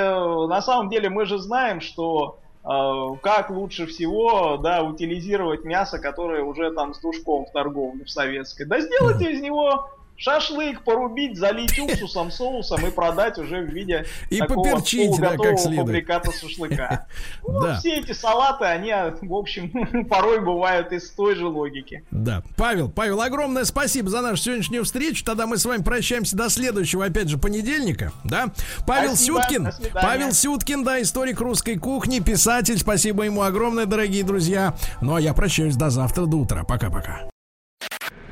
на 0.48 0.62
самом 0.62 0.88
деле 0.88 1.10
мы 1.10 1.26
же 1.26 1.38
знаем, 1.38 1.80
что 1.80 2.39
как 2.62 3.50
лучше 3.50 3.86
всего, 3.86 4.56
да, 4.58 4.82
утилизировать 4.82 5.64
мясо, 5.64 5.98
которое 5.98 6.42
уже 6.42 6.70
там 6.72 6.94
с 6.94 7.00
душком 7.00 7.46
в 7.46 7.52
торговле 7.52 8.04
в 8.04 8.10
советской. 8.10 8.64
Да 8.64 8.80
сделайте 8.80 9.32
из 9.32 9.40
него 9.40 9.90
шашлык 10.20 10.84
порубить, 10.84 11.36
залить 11.36 11.78
уксусом, 11.78 12.30
соусом 12.30 12.86
и 12.86 12.90
продать 12.90 13.38
уже 13.38 13.62
в 13.62 13.70
виде 13.70 14.06
и 14.28 14.38
такого 14.38 14.64
поперчить, 14.64 15.18
да, 15.18 15.36
как 15.36 15.58
следует. 15.58 15.80
фабриката 15.80 16.32
шашлыка. 16.32 17.06
Ну, 17.42 17.60
да. 17.60 17.78
Все 17.78 17.96
эти 17.96 18.12
салаты, 18.12 18.64
они, 18.64 18.92
в 19.22 19.34
общем, 19.34 20.04
порой 20.10 20.40
бывают 20.40 20.92
из 20.92 21.10
той 21.10 21.34
же 21.34 21.46
логики. 21.46 22.04
Да. 22.10 22.42
Павел, 22.56 22.90
Павел, 22.90 23.20
огромное 23.22 23.64
спасибо 23.64 24.10
за 24.10 24.20
нашу 24.20 24.42
сегодняшнюю 24.42 24.84
встречу. 24.84 25.24
Тогда 25.24 25.46
мы 25.46 25.56
с 25.56 25.64
вами 25.64 25.82
прощаемся 25.82 26.36
до 26.36 26.48
следующего, 26.50 27.06
опять 27.06 27.28
же, 27.28 27.38
понедельника. 27.38 28.12
Да? 28.24 28.52
Павел 28.86 29.16
спасибо, 29.16 29.42
Сюткин. 29.42 29.70
Павел 29.94 30.32
Сюткин, 30.32 30.84
да, 30.84 31.00
историк 31.00 31.40
русской 31.40 31.76
кухни, 31.76 32.20
писатель. 32.20 32.78
Спасибо 32.78 33.24
ему 33.24 33.42
огромное, 33.42 33.86
дорогие 33.86 34.22
друзья. 34.22 34.76
Ну, 35.00 35.14
а 35.14 35.20
я 35.20 35.32
прощаюсь 35.32 35.76
до 35.76 35.90
завтра, 35.90 36.26
до 36.26 36.36
утра. 36.36 36.64
Пока-пока. 36.64 37.30